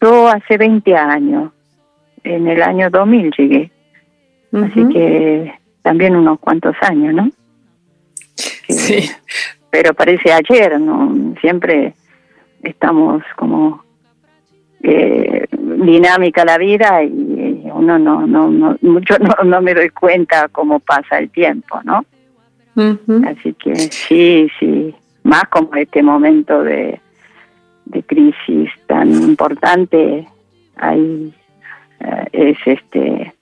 Yo 0.00 0.28
hace 0.28 0.56
20 0.56 0.94
años, 0.96 1.52
en 2.24 2.48
el 2.48 2.62
año 2.62 2.90
2000 2.90 3.30
llegué, 3.36 3.70
así 4.52 4.88
que 4.88 5.54
también 5.82 6.16
unos 6.16 6.40
cuantos 6.40 6.74
años, 6.80 7.14
¿no? 7.14 7.30
Sí. 8.68 9.10
Pero 9.70 9.92
parece 9.94 10.32
ayer, 10.32 10.80
¿no? 10.80 11.34
Siempre 11.40 11.94
estamos 12.62 13.22
como 13.36 13.84
eh, 14.82 15.46
dinámica 15.50 16.44
la 16.44 16.58
vida 16.58 17.02
y 17.02 17.33
uno 17.84 17.98
no, 17.98 18.26
no, 18.26 18.48
no 18.48 18.76
mucho 18.82 19.14
no, 19.20 19.44
no 19.44 19.60
me 19.60 19.74
doy 19.74 19.90
cuenta 19.90 20.48
cómo 20.48 20.80
pasa 20.80 21.18
el 21.18 21.30
tiempo, 21.30 21.80
¿no? 21.84 22.04
Así 23.28 23.54
que 23.54 23.76
sí, 23.76 24.48
sí, 24.58 24.94
más 25.22 25.44
como 25.44 25.74
este 25.74 26.02
momento 26.02 26.62
de, 26.64 27.00
de 27.84 28.02
crisis 28.02 28.70
tan 28.88 29.12
importante, 29.12 30.26
ahí 30.76 31.32
eh, 32.00 32.24
es 32.32 32.58
este 32.66 33.32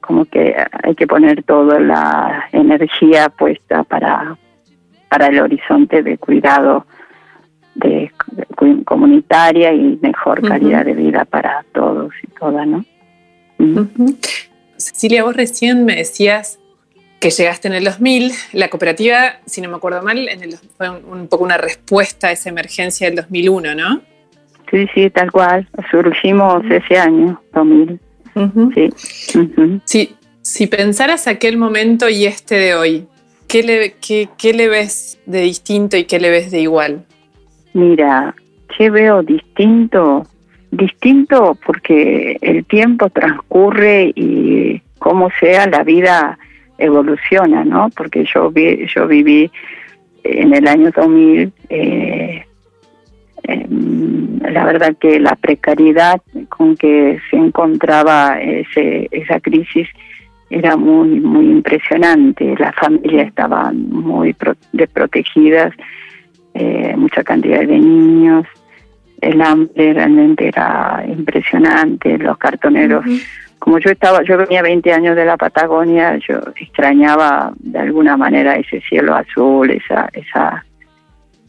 como 0.00 0.24
que 0.24 0.56
hay 0.82 0.94
que 0.94 1.06
poner 1.06 1.42
toda 1.42 1.78
la 1.78 2.48
energía 2.52 3.28
puesta 3.28 3.84
para, 3.84 4.38
para 5.10 5.26
el 5.26 5.38
horizonte 5.38 6.02
de 6.02 6.16
cuidado 6.16 6.86
de, 7.74 8.10
comunitaria 8.84 9.72
y 9.72 9.98
mejor 10.00 10.40
calidad 10.40 10.84
de 10.84 10.94
vida 10.94 11.26
para 11.26 11.62
todos 11.72 12.12
y 12.22 12.26
todas, 12.28 12.66
¿no? 12.66 12.84
Cecilia, 14.76 15.24
vos 15.24 15.36
recién 15.36 15.84
me 15.84 15.96
decías 15.96 16.58
que 17.20 17.30
llegaste 17.30 17.68
en 17.68 17.74
el 17.74 17.84
2000. 17.84 18.32
La 18.52 18.68
cooperativa, 18.68 19.40
si 19.46 19.60
no 19.60 19.68
me 19.68 19.76
acuerdo 19.76 20.02
mal, 20.02 20.28
en 20.28 20.42
el, 20.42 20.56
fue 20.76 20.88
un, 20.90 21.28
poco 21.28 21.44
una 21.44 21.58
respuesta 21.58 22.28
a 22.28 22.32
esa 22.32 22.48
emergencia 22.48 23.08
del 23.08 23.16
2001, 23.16 23.74
¿no? 23.74 24.00
Sí, 24.70 24.86
sí, 24.94 25.10
tal 25.10 25.32
cual. 25.32 25.68
Surgimos 25.90 26.62
ese 26.70 26.98
año, 26.98 27.40
2000. 27.52 28.00
sí. 29.84 30.14
Si 30.42 30.66
pensaras 30.66 31.26
aquel 31.26 31.58
momento 31.58 32.08
y 32.08 32.24
este 32.24 32.54
de 32.54 32.74
hoy, 32.74 33.06
¿qué 33.48 33.62
le, 33.62 33.96
qué, 34.00 34.30
¿qué 34.38 34.54
le 34.54 34.68
ves 34.68 35.20
de 35.26 35.42
distinto 35.42 35.96
y 35.96 36.04
qué 36.04 36.18
le 36.18 36.30
ves 36.30 36.50
de 36.50 36.60
igual? 36.60 37.04
Mira, 37.74 38.34
¿qué 38.76 38.88
veo 38.88 39.22
distinto? 39.22 40.26
Distinto 40.70 41.56
porque 41.64 42.38
el 42.40 42.64
tiempo 42.66 43.08
transcurre 43.10 44.12
y 44.14 44.80
como 44.98 45.30
sea 45.40 45.66
la 45.66 45.82
vida 45.82 46.38
evoluciona, 46.76 47.64
¿no? 47.64 47.88
Porque 47.96 48.24
yo 48.32 48.50
vi, 48.50 48.86
yo 48.94 49.06
viví 49.06 49.50
en 50.24 50.54
el 50.54 50.68
año 50.68 50.90
2000, 50.94 51.52
eh, 51.70 52.44
la 54.42 54.64
verdad 54.64 54.96
que 55.00 55.18
la 55.18 55.36
precariedad 55.36 56.20
con 56.48 56.76
que 56.76 57.18
se 57.30 57.36
encontraba 57.36 58.40
ese, 58.40 59.08
esa 59.10 59.40
crisis 59.40 59.88
era 60.50 60.76
muy 60.76 61.20
muy 61.20 61.46
impresionante. 61.46 62.54
Las 62.58 62.74
familias 62.74 63.28
estaban 63.28 63.88
muy 63.90 64.34
desprotegidas, 64.72 65.72
eh, 66.54 66.94
mucha 66.96 67.22
cantidad 67.22 67.60
de 67.60 67.78
niños, 67.78 68.46
el 69.20 69.40
hambre 69.40 69.94
realmente 69.94 70.48
era 70.48 71.04
impresionante, 71.06 72.18
los 72.18 72.38
cartoneros. 72.38 73.04
Como 73.58 73.78
yo 73.78 73.90
estaba, 73.90 74.22
yo 74.22 74.36
venía 74.38 74.62
20 74.62 74.92
años 74.92 75.16
de 75.16 75.24
la 75.24 75.36
Patagonia, 75.36 76.16
yo 76.16 76.38
extrañaba 76.56 77.52
de 77.58 77.78
alguna 77.78 78.16
manera 78.16 78.56
ese 78.56 78.80
cielo 78.82 79.14
azul, 79.14 79.70
esa, 79.70 80.08
esa, 80.12 80.64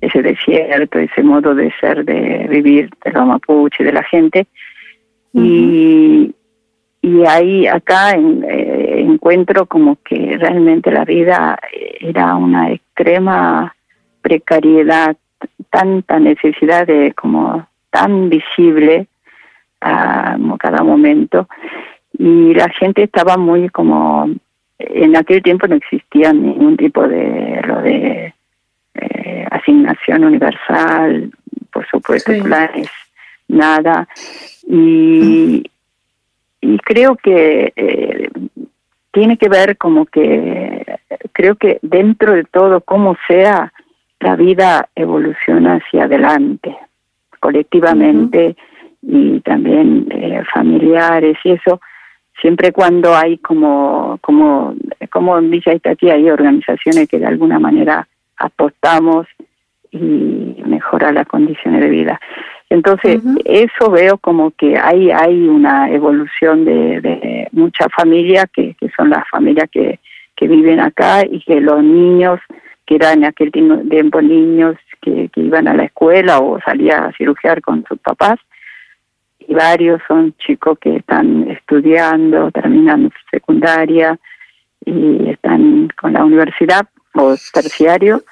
ese 0.02 0.22
desierto, 0.22 0.98
ese 0.98 1.22
modo 1.22 1.54
de 1.54 1.72
ser, 1.80 2.04
de 2.06 2.48
vivir 2.50 2.90
de 3.06 3.12
los 3.12 3.28
mapuche, 3.28 3.84
de 3.84 3.94
la 3.94 4.04
gente. 4.04 4.48
Y, 5.34 6.34
y 7.02 7.26
ahí, 7.26 7.68
acá 7.68 8.14
eh, 8.16 8.96
encuentro 8.98 9.68
como 9.68 9.98
que 10.04 10.38
realmente 10.38 10.92
la 10.92 11.06
vida 11.06 11.60
era 12.00 12.36
una 12.36 12.72
extrema 12.72 13.76
precariedad, 14.22 15.16
tanta 15.70 16.20
necesidad 16.20 16.88
de 16.88 17.14
como 17.14 17.68
tan 17.90 18.30
visible 18.30 19.08
a 19.82 20.38
cada 20.60 20.84
momento. 20.84 21.48
Y 22.18 22.54
la 22.54 22.70
gente 22.70 23.04
estaba 23.04 23.38
muy 23.38 23.70
como 23.70 24.30
en 24.78 25.16
aquel 25.16 25.42
tiempo 25.42 25.68
no 25.68 25.76
existía 25.76 26.34
ningún 26.34 26.78
tipo 26.78 27.08
de 27.08 27.62
lo 27.66 27.82
de 27.82 28.34
eh, 28.96 29.48
asignación 29.52 30.24
universal 30.24 31.32
por 31.72 31.86
supuesto 31.88 32.32
planes 32.44 32.90
nada. 33.48 34.08
Y 34.68 35.64
y 36.62 36.78
creo 36.80 37.16
que 37.16 37.72
eh, 37.76 38.30
tiene 39.12 39.38
que 39.38 39.50
ver 39.50 39.78
como 39.78 40.06
que 40.06 40.86
creo 41.32 41.56
que 41.56 41.80
dentro 41.82 42.34
de 42.34 42.44
todo 42.44 42.82
como 42.82 43.16
sea 43.28 43.72
la 44.20 44.36
vida 44.36 44.90
evoluciona 44.96 45.76
hacia 45.76 46.04
adelante, 46.04 46.76
colectivamente 47.40 48.56
y 49.02 49.40
también 49.42 50.08
eh, 50.12 50.44
familiares 50.54 51.38
y 51.44 51.52
eso, 51.52 51.80
siempre 52.42 52.72
cuando 52.72 53.16
hay 53.16 53.38
como, 53.38 54.18
como, 54.22 54.76
como 55.10 55.42
dice 55.42 55.80
aquí, 55.84 56.10
hay 56.10 56.30
organizaciones 56.30 57.08
que 57.08 57.20
de 57.20 57.28
alguna 57.28 57.60
manera 57.60 58.08
apostamos 58.38 59.28
y 59.92 60.62
mejora 60.66 61.12
las 61.12 61.28
condiciones 61.28 61.82
de 61.82 61.90
vida. 61.90 62.20
Entonces, 62.70 63.22
eso 63.46 63.90
veo 63.90 64.18
como 64.20 64.52
que 64.52 64.78
hay, 64.78 65.10
hay 65.10 65.48
una 65.48 65.90
evolución 65.90 66.66
de, 66.66 67.02
de 67.02 67.48
muchas 67.52 67.88
familias, 67.96 68.46
que, 68.54 68.76
que 68.76 68.90
son 68.96 69.10
las 69.10 69.28
familias 69.30 69.68
que, 69.72 70.00
que 70.36 70.48
viven 70.48 70.80
acá 70.80 71.26
y 71.26 71.42
que 71.42 71.60
los 71.60 71.84
niños 71.84 72.40
que 72.90 72.96
eran 72.96 73.20
en 73.20 73.26
aquel 73.26 73.52
tiempo 73.52 74.20
niños 74.20 74.76
que, 75.00 75.30
iban 75.36 75.68
a 75.68 75.76
la 75.76 75.84
escuela 75.84 76.40
o 76.40 76.60
salía 76.60 77.06
a 77.06 77.14
cirugiar 77.14 77.62
con 77.62 77.86
sus 77.88 78.00
papás. 78.00 78.40
Y 79.48 79.54
varios 79.54 80.02
son 80.08 80.34
chicos 80.40 80.80
que 80.80 80.96
están 80.96 81.52
estudiando, 81.52 82.50
terminando 82.50 83.12
secundaria 83.30 84.18
y 84.84 85.30
están 85.30 85.90
con 86.02 86.14
la 86.14 86.26
universidad 86.26 86.88
o 87.14 87.36
terciario. 87.54 88.24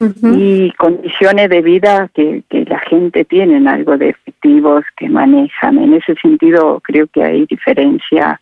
Y 0.00 0.72
condiciones 0.72 1.48
de 1.48 1.62
vida 1.62 2.10
que, 2.12 2.42
que 2.50 2.64
la 2.64 2.80
gente 2.80 3.24
tiene, 3.24 3.70
algo 3.70 3.96
de 3.96 4.08
efectivos 4.10 4.84
que 4.96 5.08
manejan. 5.08 5.78
En 5.78 5.94
ese 5.94 6.16
sentido, 6.16 6.80
creo 6.80 7.06
que 7.06 7.22
hay 7.22 7.46
diferencia 7.46 8.40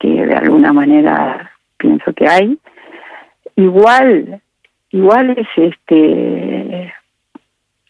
que 0.00 0.26
de 0.26 0.34
alguna 0.34 0.72
manera 0.72 1.52
pienso 1.78 2.12
que 2.12 2.26
hay. 2.26 2.58
Igual 3.54 4.42
igual 4.92 5.30
es 5.30 5.48
este 5.56 6.94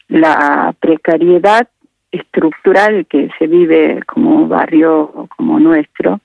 la 0.08 0.74
precariedad 0.78 1.68
estructural 2.10 3.06
que 3.06 3.28
se 3.38 3.46
vive 3.46 4.00
como 4.06 4.46
barrio 4.46 5.28
como 5.36 5.58
nuestro 5.58 6.20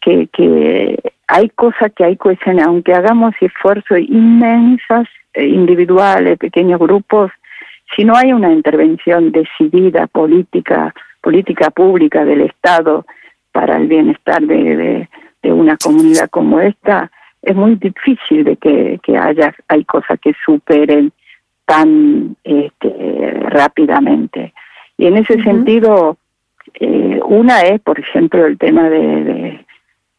que, 0.00 0.28
que 0.32 0.98
hay 1.26 1.48
cosas 1.50 1.92
que 1.94 2.04
hay 2.04 2.16
cohesión 2.16 2.60
aunque 2.60 2.94
hagamos 2.94 3.34
esfuerzos 3.40 3.98
inmensas 3.98 5.08
eh, 5.34 5.46
individuales 5.46 6.38
pequeños 6.38 6.80
grupos 6.80 7.30
si 7.94 8.04
no 8.04 8.16
hay 8.16 8.32
una 8.32 8.52
intervención 8.52 9.30
decidida 9.30 10.06
política 10.06 10.94
política 11.20 11.70
pública 11.70 12.24
del 12.24 12.42
Estado 12.42 13.06
para 13.52 13.76
el 13.76 13.88
bienestar 13.88 14.42
de, 14.42 15.08
de 15.42 15.52
una 15.52 15.76
comunidad 15.76 16.28
como 16.30 16.60
esta 16.60 17.10
es 17.44 17.54
muy 17.54 17.76
difícil 17.76 18.44
de 18.44 18.56
que, 18.56 19.18
haya 19.18 19.54
hay 19.68 19.84
cosas 19.84 20.18
que 20.20 20.32
superen 20.44 21.12
tan 21.66 22.36
este, 22.42 23.32
rápidamente. 23.48 24.52
Y 24.96 25.06
en 25.06 25.18
ese 25.18 25.42
sentido 25.42 26.16
eh, 26.74 27.20
una 27.24 27.60
es 27.62 27.80
por 27.80 27.98
ejemplo 27.98 28.46
el 28.46 28.58
tema 28.58 28.88
de, 28.88 29.64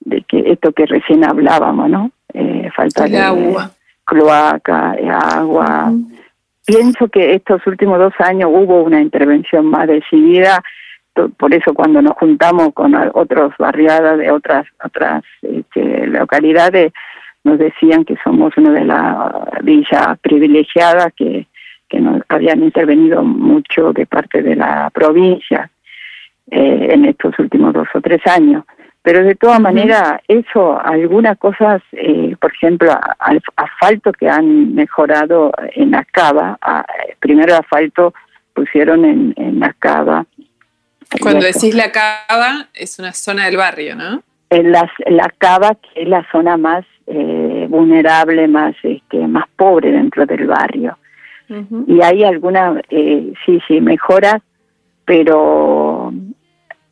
de, 0.02 0.22
que 0.24 0.44
esto 0.52 0.72
que 0.72 0.86
recién 0.86 1.24
hablábamos 1.26 1.90
no 1.90 2.12
eh, 2.34 2.70
falta 2.76 3.06
de 3.06 3.18
agua. 3.18 3.72
cloaca 4.06 4.96
agua. 5.10 5.92
Pienso 6.66 7.08
que 7.08 7.34
estos 7.34 7.66
últimos 7.68 8.00
dos 8.00 8.14
años 8.20 8.50
hubo 8.54 8.84
una 8.84 9.02
intervención 9.02 9.66
más 9.68 9.88
decidida 9.88 10.64
por 11.38 11.54
eso 11.54 11.74
cuando 11.74 12.02
nos 12.02 12.14
juntamos 12.14 12.74
con 12.74 12.94
otros 13.14 13.54
barriadas 13.58 14.18
de 14.18 14.32
otras 14.32 14.66
otras 14.84 15.24
este, 15.42 16.08
localidades 16.08 16.92
nos 17.46 17.60
decían 17.60 18.04
que 18.04 18.18
somos 18.24 18.58
una 18.58 18.72
de 18.72 18.84
las 18.84 19.32
villas 19.62 20.20
privilegiadas 20.20 21.14
que, 21.16 21.48
que 21.88 22.00
nos 22.00 22.22
habían 22.28 22.64
intervenido 22.64 23.24
mucho 23.24 23.94
de 23.94 24.06
parte 24.06 24.42
de 24.42 24.56
la 24.56 24.90
provincia 24.90 25.70
eh, 26.52 26.88
en 26.92 27.06
estos 27.06 27.38
últimos 27.40 27.74
dos 27.74 27.88
o 27.94 28.02
tres 28.02 28.22
años. 28.26 28.66
Pero 29.04 29.24
de 29.24 29.36
todas 29.36 29.60
maneras, 29.60 30.20
eso, 30.28 30.82
algunas 30.84 31.38
cosas, 31.38 31.84
eh, 31.92 32.36
por 32.42 32.52
ejemplo, 32.52 32.92
al 33.20 33.40
asfalto 33.56 34.12
que 34.12 34.28
han 34.28 34.74
mejorado 34.74 35.52
en 35.76 35.94
Acaba, 35.94 36.58
primero 37.20 37.56
asfalto 37.56 38.16
pusieron 38.54 39.06
en, 39.06 39.34
en 39.38 39.64
Acaba. 39.64 40.26
Cuando 41.22 41.46
decís 41.46 41.76
la 41.76 41.92
Cava, 41.92 42.68
es 42.74 42.98
una 42.98 43.14
zona 43.14 43.46
del 43.46 43.58
barrio, 43.58 43.96
¿no? 43.96 44.24
En 44.50 44.72
la, 44.72 44.90
la 45.06 45.32
Cava, 45.38 45.76
que 45.76 46.02
es 46.02 46.10
la 46.10 46.26
zona 46.32 46.58
más 46.58 46.84
eh, 47.08 47.35
vulnerable, 47.76 48.48
más 48.48 48.76
este, 48.84 49.28
más 49.28 49.46
pobre 49.56 49.92
dentro 49.92 50.26
del 50.26 50.48
barrio. 50.48 50.98
Y 51.88 52.02
hay 52.02 52.24
alguna, 52.24 52.82
eh, 52.90 53.32
sí, 53.46 53.60
sí, 53.68 53.80
mejora, 53.80 54.42
pero 55.06 56.12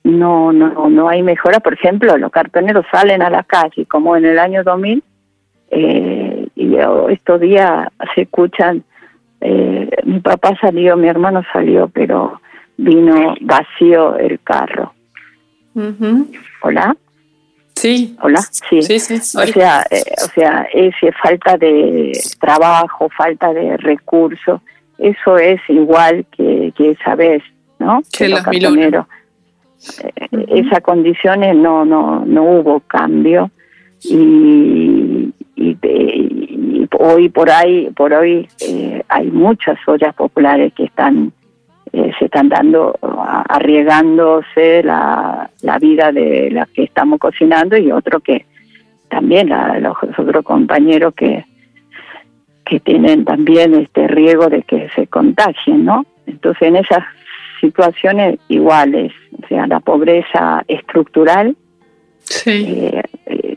no, 0.03 0.53
no, 0.53 0.89
no 0.89 1.09
hay 1.09 1.23
mejora. 1.23 1.59
Por 1.59 1.73
ejemplo, 1.73 2.15
los 2.17 2.31
cartoneros 2.31 2.85
salen 2.91 3.23
a 3.23 3.31
la 3.31 3.43
calle, 3.43 3.87
como 3.87 4.15
en 4.15 4.25
el 4.25 4.37
año 4.37 4.63
2000, 4.63 5.03
eh, 5.71 6.47
y 6.55 6.75
estos 7.09 7.41
días 7.41 7.87
se 8.13 8.21
escuchan, 8.21 8.83
eh, 9.41 9.89
mi 10.03 10.19
papá 10.19 10.55
salió, 10.61 10.95
mi 10.97 11.07
hermano 11.07 11.41
salió, 11.51 11.87
pero 11.87 12.39
vino 12.77 13.33
vacío 13.41 14.17
el 14.17 14.39
carro. 14.41 14.93
Hola. 16.61 16.95
Sí. 17.75 18.15
Hola, 18.21 18.41
sí. 18.41 18.81
Sí, 18.81 18.99
sí. 18.99 19.15
O 19.37 19.45
sea, 19.45 19.85
eh, 19.89 20.03
o 20.23 20.27
sea, 20.33 20.67
ese 20.73 21.11
falta 21.21 21.57
de 21.57 22.11
trabajo, 22.39 23.09
falta 23.09 23.53
de 23.53 23.77
recursos, 23.77 24.61
eso 24.97 25.37
es 25.37 25.59
igual 25.67 26.25
que, 26.31 26.71
que 26.77 26.91
esa 26.91 27.15
vez, 27.15 27.43
¿no? 27.79 28.01
Que 28.11 28.29
los 28.29 28.41
cartoneros. 28.41 29.05
Eh, 30.03 30.45
Esas 30.47 30.79
condiciones 30.81 31.55
no, 31.55 31.83
no, 31.83 32.23
no 32.25 32.43
hubo 32.43 32.79
cambio 32.81 33.51
y, 34.03 35.33
y, 35.55 35.77
y 35.83 36.87
hoy 36.97 37.29
por 37.29 37.49
ahí, 37.49 37.89
por 37.95 38.13
hoy 38.13 38.47
eh, 38.61 39.03
hay 39.09 39.29
muchas 39.29 39.77
ollas 39.87 40.13
populares 40.15 40.73
que 40.73 40.85
están 40.85 41.33
eh, 41.93 42.11
se 42.17 42.25
están 42.25 42.49
dando, 42.49 42.97
arriesgándose 43.47 44.81
la, 44.83 45.49
la 45.61 45.77
vida 45.77 46.11
de 46.11 46.49
las 46.51 46.67
que 46.69 46.83
estamos 46.83 47.19
cocinando 47.19 47.77
y 47.77 47.91
otro 47.91 48.19
que 48.19 48.45
también 49.09 49.49
la, 49.49 49.79
los 49.79 49.95
otros 50.17 50.43
compañeros 50.43 51.13
que 51.13 51.45
que 52.65 52.79
tienen 52.79 53.25
también 53.25 53.73
este 53.75 54.07
riesgo 54.07 54.47
de 54.47 54.63
que 54.63 54.89
se 54.95 55.07
contagien, 55.07 55.85
¿no? 55.85 56.05
Entonces 56.25 56.63
en 56.63 56.77
esas 56.77 57.03
situaciones 57.59 58.39
iguales, 58.47 59.11
o 59.43 59.47
sea, 59.47 59.67
la 59.67 59.79
pobreza 59.79 60.63
estructural, 60.67 61.55
sí. 62.19 62.65
eh, 62.67 63.03
eh, 63.25 63.55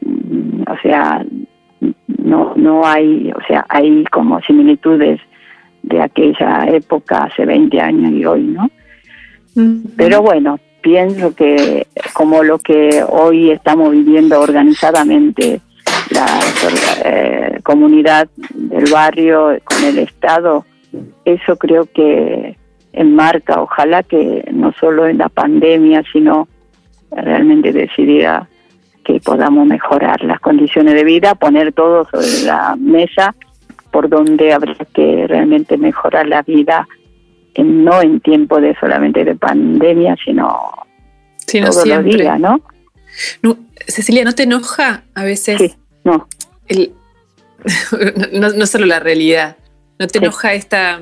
o 0.68 0.76
sea, 0.82 1.24
no 2.18 2.52
no 2.56 2.86
hay, 2.86 3.32
o 3.32 3.46
sea, 3.46 3.64
hay 3.68 4.04
como 4.04 4.40
similitudes 4.42 5.20
de 5.86 6.02
aquella 6.02 6.66
época 6.66 7.24
hace 7.24 7.46
20 7.46 7.80
años 7.80 8.12
y 8.12 8.24
hoy, 8.24 8.42
¿no? 8.42 8.70
Pero 9.96 10.20
bueno, 10.20 10.58
pienso 10.82 11.34
que 11.34 11.86
como 12.12 12.42
lo 12.42 12.58
que 12.58 13.02
hoy 13.08 13.50
estamos 13.50 13.92
viviendo 13.92 14.38
organizadamente, 14.40 15.60
la 16.10 16.40
eh, 17.04 17.60
comunidad 17.62 18.28
del 18.54 18.90
barrio 18.92 19.58
con 19.64 19.82
el 19.84 19.98
Estado, 19.98 20.66
eso 21.24 21.56
creo 21.56 21.86
que 21.86 22.56
enmarca, 22.92 23.62
ojalá 23.62 24.02
que 24.02 24.44
no 24.52 24.72
solo 24.72 25.06
en 25.06 25.18
la 25.18 25.28
pandemia, 25.28 26.02
sino 26.12 26.48
realmente 27.10 27.72
decidida 27.72 28.48
que 29.04 29.20
podamos 29.20 29.66
mejorar 29.66 30.22
las 30.24 30.40
condiciones 30.40 30.94
de 30.94 31.04
vida, 31.04 31.34
poner 31.36 31.72
todo 31.72 32.06
sobre 32.10 32.44
la 32.44 32.76
mesa 32.76 33.34
por 33.96 34.10
donde 34.10 34.52
habría 34.52 34.76
que 34.92 35.24
realmente 35.26 35.78
mejorar 35.78 36.26
la 36.26 36.42
vida, 36.42 36.86
en, 37.54 37.82
no 37.82 38.02
en 38.02 38.20
tiempo 38.20 38.60
de 38.60 38.76
solamente 38.78 39.24
de 39.24 39.34
pandemia, 39.34 40.14
sino 40.22 40.54
sí, 41.46 41.62
no 41.62 41.70
todos 41.70 41.82
siempre. 41.84 42.12
los 42.12 42.20
días, 42.20 42.38
¿no? 42.38 42.60
no. 43.40 43.56
Cecilia, 43.88 44.22
¿no 44.24 44.34
te 44.34 44.42
enoja 44.42 45.04
a 45.14 45.24
veces 45.24 45.56
Sí, 45.62 45.74
no. 46.04 46.28
el, 46.68 46.92
no, 48.32 48.50
no 48.50 48.66
solo 48.66 48.84
la 48.84 49.00
realidad, 49.00 49.56
¿no 49.98 50.06
te 50.08 50.18
Sí. 50.18 50.24
enoja 50.26 50.52
esta, 50.52 51.00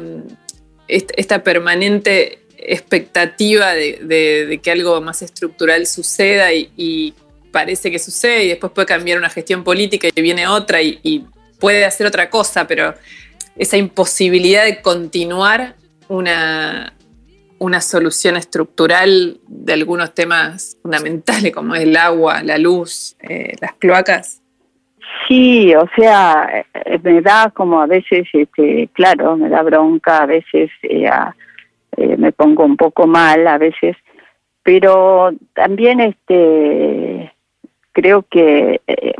esta, 0.86 1.14
esta 1.16 1.42
permanente 1.42 2.38
expectativa 2.56 3.72
de, 3.72 3.98
de- 4.04 4.46
de 4.46 4.58
que 4.58 4.70
algo 4.70 5.00
más 5.00 5.20
estructural 5.22 5.84
suceda 5.88 6.52
y, 6.52 6.70
y 6.76 7.12
parece 7.50 7.90
que 7.90 7.98
sucede 7.98 8.44
y 8.44 8.48
después 8.50 8.72
puede 8.72 8.86
cambiar 8.86 9.18
una 9.18 9.30
gestión 9.30 9.64
política 9.64 10.06
y 10.14 10.22
viene 10.22 10.46
otra 10.46 10.80
y, 10.80 11.00
y 11.02 11.24
puede 11.60 11.84
hacer 11.84 12.06
otra 12.06 12.30
cosa, 12.30 12.66
pero 12.66 12.94
esa 13.56 13.76
imposibilidad 13.76 14.64
de 14.64 14.82
continuar 14.82 15.74
una, 16.08 16.92
una 17.58 17.80
solución 17.80 18.36
estructural 18.36 19.38
de 19.46 19.72
algunos 19.72 20.14
temas 20.14 20.76
fundamentales 20.82 21.52
como 21.52 21.74
el 21.74 21.96
agua, 21.96 22.42
la 22.42 22.58
luz, 22.58 23.16
eh, 23.20 23.54
las 23.60 23.74
cloacas? 23.74 24.42
Sí, 25.28 25.74
o 25.74 25.88
sea, 25.96 26.64
eh, 26.74 26.98
me 27.02 27.22
da 27.22 27.50
como 27.54 27.80
a 27.80 27.86
veces, 27.86 28.26
este, 28.32 28.88
claro, 28.92 29.36
me 29.36 29.48
da 29.48 29.62
bronca, 29.62 30.18
a 30.18 30.26
veces 30.26 30.70
eh, 30.82 31.08
me 32.18 32.32
pongo 32.32 32.64
un 32.64 32.76
poco 32.76 33.06
mal, 33.06 33.46
a 33.46 33.56
veces, 33.56 33.96
pero 34.62 35.30
también 35.54 36.00
este, 36.00 37.33
creo 37.94 38.24
que 38.30 38.82
eh, 38.86 39.14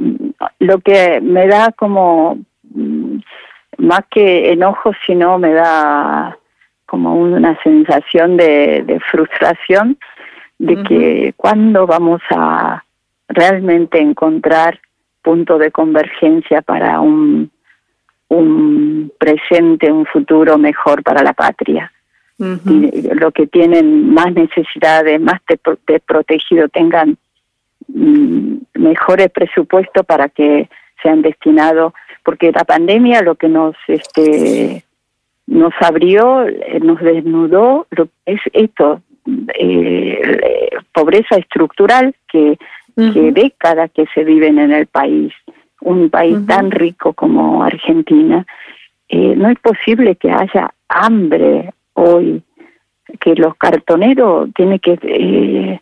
lo 0.59 0.79
que 0.81 1.21
me 1.23 1.47
da 1.47 1.73
como 1.73 2.39
mm, 2.75 3.17
más 3.79 4.03
que 4.11 4.53
enojo, 4.53 4.93
sino 5.07 5.39
me 5.39 5.53
da 5.55 6.37
como 6.87 7.15
una 7.17 7.59
sensación 7.63 8.37
de, 8.37 8.83
de 8.87 9.01
frustración 9.01 9.97
de 10.59 10.75
que 10.85 11.35
cuándo 11.37 11.87
vamos 11.87 12.21
a 12.31 12.85
realmente 13.29 13.99
encontrar 13.99 14.79
punto 15.23 15.59
de 15.59 15.71
convergencia 15.71 16.63
para 16.63 17.01
un, 17.01 17.51
un 18.29 19.11
presente, 19.19 19.91
un 19.91 20.07
futuro 20.07 20.59
mejor 20.59 21.03
para 21.03 21.23
la 21.23 21.33
patria. 21.33 21.91
Y 22.67 23.15
lo 23.15 23.31
que 23.33 23.47
tienen 23.47 24.13
más 24.13 24.33
necesidades, 24.35 25.21
más 25.21 25.41
de, 25.49 25.57
pro- 25.57 25.79
de 25.87 26.01
protegido, 26.01 26.69
tengan 26.69 27.17
mejores 27.89 29.31
presupuestos 29.31 30.05
para 30.07 30.29
que 30.29 30.69
sean 31.03 31.23
destinados, 31.23 31.93
porque 32.23 32.53
la 32.53 32.65
pandemia 32.65 33.23
lo 33.23 33.35
que 33.35 33.49
nos 33.49 33.77
este 33.89 34.85
nos 35.47 35.75
abrió, 35.81 36.47
eh, 36.47 36.81
nos 36.83 37.01
desnudó, 37.01 37.87
lo 37.91 38.09
es 38.25 38.41
esto, 38.53 39.03
eh, 39.59 40.71
pobreza 40.93 41.37
estructural 41.37 42.15
que 42.29 42.59
que 42.97 43.33
décadas 43.33 43.91
que 43.91 44.07
se 44.15 44.23
viven 44.23 44.59
en 44.59 44.73
el 44.73 44.87
país, 44.87 45.33
un 45.81 46.11
país 46.11 46.39
tan 46.47 46.71
rico 46.71 47.13
como 47.13 47.65
Argentina, 47.65 48.47
eh, 49.09 49.35
no 49.37 49.49
es 49.49 49.59
posible 49.59 50.17
que 50.17 50.31
haya 50.31 50.73
hambre 50.89 51.73
hoy, 51.95 52.43
que 53.21 53.35
los 53.35 53.57
cartoneros 53.57 54.49
tienen 54.55 54.79
que 54.79 54.99
eh, 55.03 55.81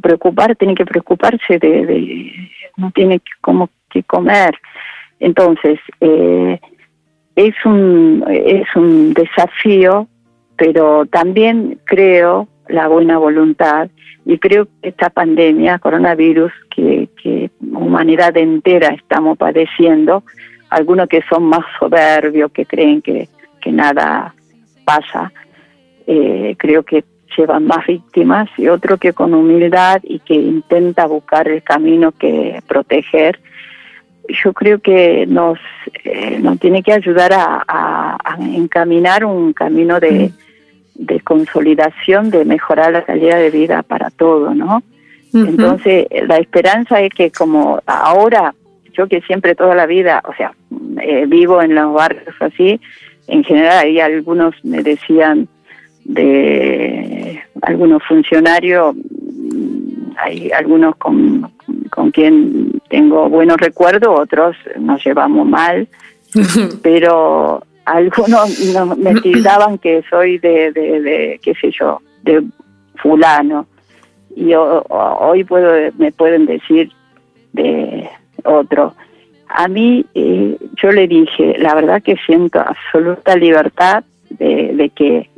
preocupar, 0.00 0.56
tienen 0.56 0.76
que 0.76 0.84
preocuparse 0.84 1.58
de, 1.58 2.32
no 2.76 2.90
tiene 2.90 3.20
como 3.40 3.70
que 3.90 4.02
comer. 4.02 4.54
Entonces, 5.18 5.78
eh, 6.00 6.60
es 7.36 7.54
un 7.64 8.24
es 8.28 8.66
un 8.74 9.12
desafío, 9.14 10.08
pero 10.56 11.06
también 11.06 11.78
creo 11.84 12.48
la 12.68 12.88
buena 12.88 13.18
voluntad 13.18 13.90
y 14.24 14.38
creo 14.38 14.66
que 14.66 14.88
esta 14.90 15.10
pandemia, 15.10 15.78
coronavirus, 15.78 16.52
que, 16.74 17.08
que 17.20 17.50
humanidad 17.60 18.36
entera 18.36 18.88
estamos 18.88 19.36
padeciendo, 19.38 20.22
algunos 20.68 21.08
que 21.08 21.22
son 21.28 21.44
más 21.44 21.64
soberbios, 21.78 22.52
que 22.52 22.64
creen 22.66 23.02
que, 23.02 23.28
que 23.60 23.72
nada 23.72 24.34
pasa, 24.84 25.32
eh, 26.06 26.54
creo 26.58 26.82
que 26.82 27.04
llevan 27.40 27.66
más 27.66 27.86
víctimas 27.86 28.48
y 28.56 28.68
otro 28.68 28.98
que 28.98 29.12
con 29.12 29.34
humildad 29.34 30.00
y 30.02 30.18
que 30.20 30.34
intenta 30.34 31.06
buscar 31.06 31.48
el 31.48 31.62
camino 31.62 32.12
que 32.12 32.60
proteger, 32.66 33.38
yo 34.44 34.52
creo 34.52 34.78
que 34.80 35.26
nos, 35.26 35.58
eh, 36.04 36.38
nos 36.40 36.58
tiene 36.60 36.82
que 36.82 36.92
ayudar 36.92 37.32
a, 37.32 37.64
a- 37.66 38.16
a 38.24 38.36
encaminar 38.40 39.24
un 39.24 39.52
camino 39.52 39.98
de, 39.98 40.30
de 40.94 41.20
consolidación, 41.20 42.30
de 42.30 42.44
mejorar 42.44 42.92
la 42.92 43.02
calidad 43.04 43.38
de 43.38 43.50
vida 43.50 43.82
para 43.82 44.10
todo, 44.10 44.54
¿no? 44.54 44.82
Entonces, 45.32 46.06
la 46.28 46.38
esperanza 46.38 47.00
es 47.00 47.10
que 47.14 47.30
como 47.30 47.80
ahora, 47.86 48.52
yo 48.92 49.06
que 49.08 49.20
siempre 49.22 49.54
toda 49.54 49.74
la 49.76 49.86
vida, 49.86 50.20
o 50.28 50.34
sea, 50.34 50.52
eh, 51.00 51.24
vivo 51.26 51.62
en 51.62 51.74
los 51.74 51.92
barrios 51.94 52.34
así, 52.40 52.80
en 53.28 53.44
general 53.44 53.78
hay 53.86 54.00
algunos 54.00 54.54
me 54.64 54.82
decían 54.82 55.46
de 56.14 57.40
algunos 57.62 58.02
funcionarios, 58.04 58.94
mm, 58.94 60.12
hay 60.18 60.50
algunos 60.50 60.96
con, 60.96 61.50
con 61.90 62.10
quien 62.10 62.80
tengo 62.88 63.28
buenos 63.28 63.56
recuerdos, 63.58 64.18
otros 64.18 64.56
nos 64.78 65.04
llevamos 65.04 65.46
mal, 65.46 65.88
pero 66.82 67.62
algunos 67.84 68.60
no- 68.74 68.96
me 68.96 69.14
tildaban 69.20 69.78
que 69.78 70.02
soy 70.10 70.38
de, 70.38 70.72
de, 70.72 71.00
de, 71.00 71.40
qué 71.42 71.54
sé 71.54 71.70
yo, 71.78 72.00
de 72.22 72.42
fulano. 72.96 73.66
Y 74.36 74.54
ho- 74.54 74.84
ho- 74.88 75.18
hoy 75.28 75.44
puedo 75.44 75.72
me 75.98 76.12
pueden 76.12 76.46
decir 76.46 76.90
de 77.52 78.08
otro. 78.44 78.94
A 79.48 79.66
mí, 79.66 80.06
eh, 80.14 80.56
yo 80.80 80.92
le 80.92 81.08
dije, 81.08 81.56
la 81.58 81.74
verdad 81.74 82.00
que 82.02 82.14
siento 82.24 82.60
absoluta 82.60 83.34
libertad 83.36 84.04
de, 84.30 84.72
de 84.74 84.88
que 84.90 85.28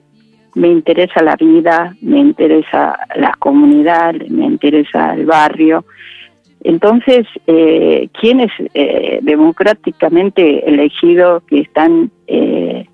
me 0.55 0.69
interesa 0.69 1.23
la 1.23 1.37
vida, 1.37 1.95
me 2.01 2.19
interesa 2.19 2.99
la 3.17 3.33
comunidad, 3.39 4.15
me 4.29 4.47
interesa 4.47 5.15
el 5.15 5.27
barrio. 5.27 5.85
Entonces, 6.65 7.27
eh, 7.47 8.09
quienes 8.21 8.51
eh, 8.75 9.19
democráticamente 9.23 10.69
elegidos 10.69 11.43
que 11.45 11.61
están 11.61 12.11
eh, 12.27 12.87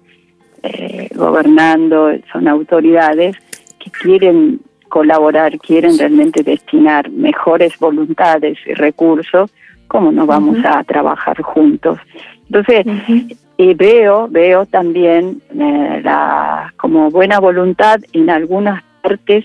eh, 0.63 1.09
gobernando 1.15 2.11
son 2.33 2.49
autoridades 2.49 3.37
que 3.79 3.91
quieren 3.91 4.61
colaborar, 4.89 5.59
quieren 5.59 5.99
realmente 5.99 6.43
destinar 6.43 7.11
mejores 7.11 7.79
voluntades 7.79 8.59
y 8.67 8.73
recursos, 8.73 9.51
¿cómo 9.87 10.11
no 10.13 10.27
vamos 10.27 10.59
a 10.65 10.83
trabajar 10.85 11.43
juntos? 11.43 11.99
Entonces, 12.47 13.37
y 13.61 13.75
veo, 13.75 14.29
veo 14.29 14.67
también 14.67 15.43
eh, 15.51 16.01
la, 16.05 16.73
como 16.77 17.11
buena 17.11 17.41
voluntad 17.41 18.01
en 18.13 18.31
algunas 18.31 18.85
partes 19.03 19.45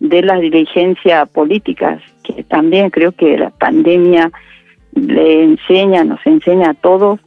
de 0.00 0.22
la 0.22 0.36
dirigencia 0.36 1.24
políticas, 1.24 2.02
que 2.22 2.44
también 2.44 2.90
creo 2.90 3.12
que 3.12 3.38
la 3.38 3.48
pandemia 3.48 4.30
le 4.94 5.44
enseña, 5.44 6.04
nos 6.04 6.20
enseña 6.26 6.70
a 6.70 6.74
todos, 6.74 7.20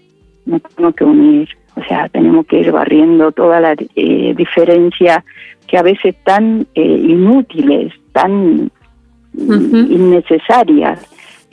nos 0.45 0.61
tenemos 0.61 0.95
que 0.95 1.05
unir, 1.05 1.49
o 1.75 1.83
sea, 1.85 2.07
tenemos 2.07 2.45
que 2.45 2.59
ir 2.59 2.71
barriendo 2.71 3.31
toda 3.31 3.59
la 3.59 3.75
eh, 3.95 4.35
diferencia 4.37 5.25
que 5.65 5.77
a 5.79 5.81
veces 5.81 6.15
tan 6.23 6.67
eh, 6.75 6.81
inútiles, 6.83 7.93
tan 8.11 8.69
innecesarias 9.33 10.99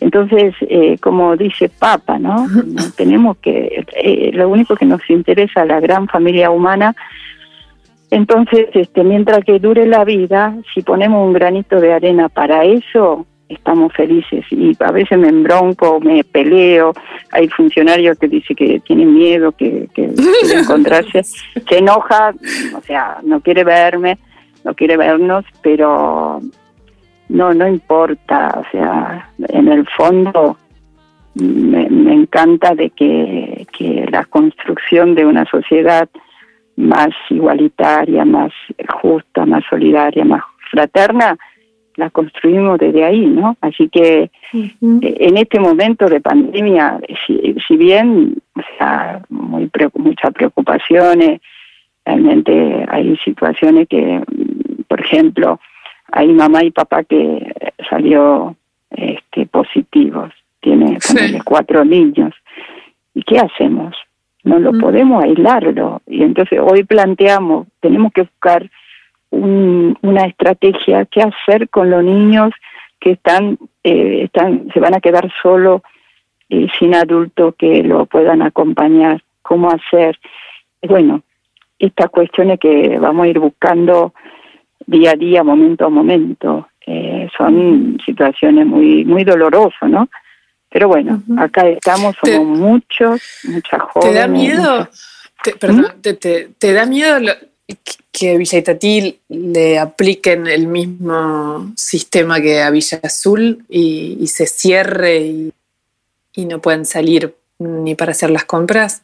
entonces, 0.05 0.55
eh, 0.61 0.99
como 1.01 1.35
dice 1.35 1.71
Papa, 1.71 2.19
¿no? 2.19 2.47
Tenemos 2.97 3.39
que, 3.39 3.87
eh, 3.97 4.33
lo 4.35 4.51
único 4.51 4.77
que 4.77 4.85
nos 4.85 5.01
interesa 5.09 5.65
la 5.65 5.81
gran 5.81 6.09
familia 6.09 6.51
humana. 6.51 6.95
Entonces, 8.11 8.67
este, 8.75 9.03
mientras 9.03 9.43
que 9.47 9.59
dure 9.59 9.87
la 9.87 10.05
vida, 10.05 10.55
si 10.75 10.83
ponemos 10.83 11.27
un 11.27 11.33
granito 11.33 11.81
de 11.81 11.95
arena 11.95 12.29
para 12.29 12.65
eso, 12.65 13.25
estamos 13.49 13.95
felices. 13.95 14.45
Y 14.51 14.77
a 14.79 14.93
veces 14.93 15.19
me 15.19 15.29
embronco, 15.29 15.99
me 16.01 16.23
peleo. 16.23 16.93
Hay 17.33 17.49
funcionarios 17.49 18.19
que 18.19 18.29
dicen 18.29 18.57
que 18.57 18.81
tienen 18.81 19.15
miedo, 19.15 19.53
que, 19.53 19.89
que 19.95 20.13
quiere 20.43 20.61
encontrarse, 20.61 21.23
se 21.23 21.79
enoja, 21.79 22.35
o 22.77 22.83
sea, 22.83 23.21
no 23.23 23.41
quiere 23.41 23.65
verme, 23.65 24.19
no 24.65 24.75
quiere 24.75 24.99
vernos, 24.99 25.47
pero 25.63 26.43
no, 27.29 27.53
no 27.55 27.69
importa, 27.69 28.53
o 28.57 28.71
sea, 28.71 29.31
en 29.49 29.69
el 29.69 29.87
fondo 29.89 30.57
me, 31.35 31.87
encanta 32.13 32.75
de 32.75 32.91
que, 32.91 33.67
que 33.77 34.07
la 34.11 34.25
construcción 34.25 35.15
de 35.15 35.27
una 35.27 35.45
sociedad 35.47 36.09
más 36.77 37.11
igualitaria, 37.31 38.25
más 38.25 38.53
justa, 39.01 39.47
más 39.47 39.65
solidaria, 39.69 40.25
más 40.25 40.43
fraterna, 40.71 41.37
la 41.97 42.11
construimos 42.11 42.79
desde 42.79 43.05
ahí, 43.05 43.27
¿no? 43.27 43.57
Así 43.61 43.89
que 43.89 44.31
eh, 44.53 44.71
en 44.83 45.37
este 45.37 45.61
momento 45.61 46.07
de 46.07 46.21
pandemia, 46.21 47.01
si, 47.27 47.55
si 47.67 47.77
bien, 47.77 48.37
o 48.57 48.63
sea, 48.77 49.23
muy 49.29 49.71
muchas 49.95 50.33
preocupaciones, 50.33 51.41
realmente 52.05 52.85
hay 52.89 53.17
situaciones 53.19 53.89
que, 53.89 54.21
por 54.89 55.01
ejemplo, 55.01 55.61
hay 56.17 56.29
mamá 56.33 56.63
y 56.63 56.71
papá 56.71 57.03
que 57.03 57.53
salió 57.91 58.55
este, 58.91 59.47
positivos, 59.47 60.33
tiene 60.61 60.97
cuatro 61.45 61.85
niños. 61.85 62.33
¿Y 63.15 63.23
qué 63.25 63.39
hacemos? 63.39 63.97
No 64.45 64.61
lo 64.61 64.73
mm. 64.73 64.81
podemos 64.81 65.25
aislarlo. 65.25 66.03
Y 66.07 66.23
entonces 66.23 66.61
hoy 66.63 66.85
planteamos, 66.85 67.67
tenemos 67.81 68.13
que 68.13 68.23
buscar 68.23 68.71
una 69.31 70.27
estrategia, 70.27 71.05
qué 71.07 71.23
hacer 71.23 71.69
con 71.69 71.91
los 71.91 72.05
niños 72.05 72.53
que 73.01 73.13
están, 73.13 73.59
eh, 73.83 74.23
están 74.23 74.69
se 74.73 74.79
van 74.79 74.95
a 74.95 75.01
quedar 75.01 75.29
solos 75.43 75.83
y 76.49 76.69
sin 76.79 76.95
adultos 76.95 77.57
que 77.59 77.83
lo 77.83 78.07
puedan 78.07 78.43
acompañar, 78.43 79.21
cómo 79.43 79.69
hacer. 79.69 80.21
Bueno, 80.83 81.23
estas 81.81 82.11
cuestiones 82.11 82.61
que 82.61 82.97
vamos 83.01 83.25
a 83.25 83.29
ir 83.29 83.41
buscando 83.41 84.15
día 84.87 85.13
a 85.13 85.17
día, 85.17 85.43
momento 85.43 85.87
a 85.87 85.89
momento. 85.89 86.69
Eh, 86.87 87.29
son 87.37 87.99
situaciones 88.05 88.67
muy 88.67 89.05
muy 89.05 89.25
dolorosas, 89.25 89.89
¿no? 89.89 90.09
Pero 90.71 90.89
bueno, 90.89 91.23
acá 91.39 91.69
estamos, 91.69 92.17
somos 92.23 92.59
muchos, 92.59 93.23
muchas 93.45 93.81
jóvenes. 93.81 94.13
¿Te 94.13 94.21
da 94.21 94.27
miedo? 94.27 94.89
Te, 95.43 95.53
perdón, 95.53 95.87
¿Mm? 95.97 96.49
te, 96.59 96.73
da 96.73 96.85
miedo 96.85 97.21
que 98.11 98.35
a 98.35 98.37
Villa 98.37 98.59
Itatí 98.59 99.21
le 99.29 99.79
apliquen 99.79 100.49
el 100.49 100.67
mismo 100.67 101.73
sistema 101.77 102.41
que 102.41 102.61
a 102.61 102.71
Villa 102.71 102.99
Azul 103.05 103.65
y, 103.69 104.27
se 104.27 104.47
cierre 104.47 105.19
y, 105.21 105.53
y 106.35 106.45
no 106.47 106.61
puedan 106.61 106.85
salir 106.85 107.35
ni 107.61 107.95
para 107.95 108.11
hacer 108.11 108.31
las 108.31 108.45
compras? 108.45 109.04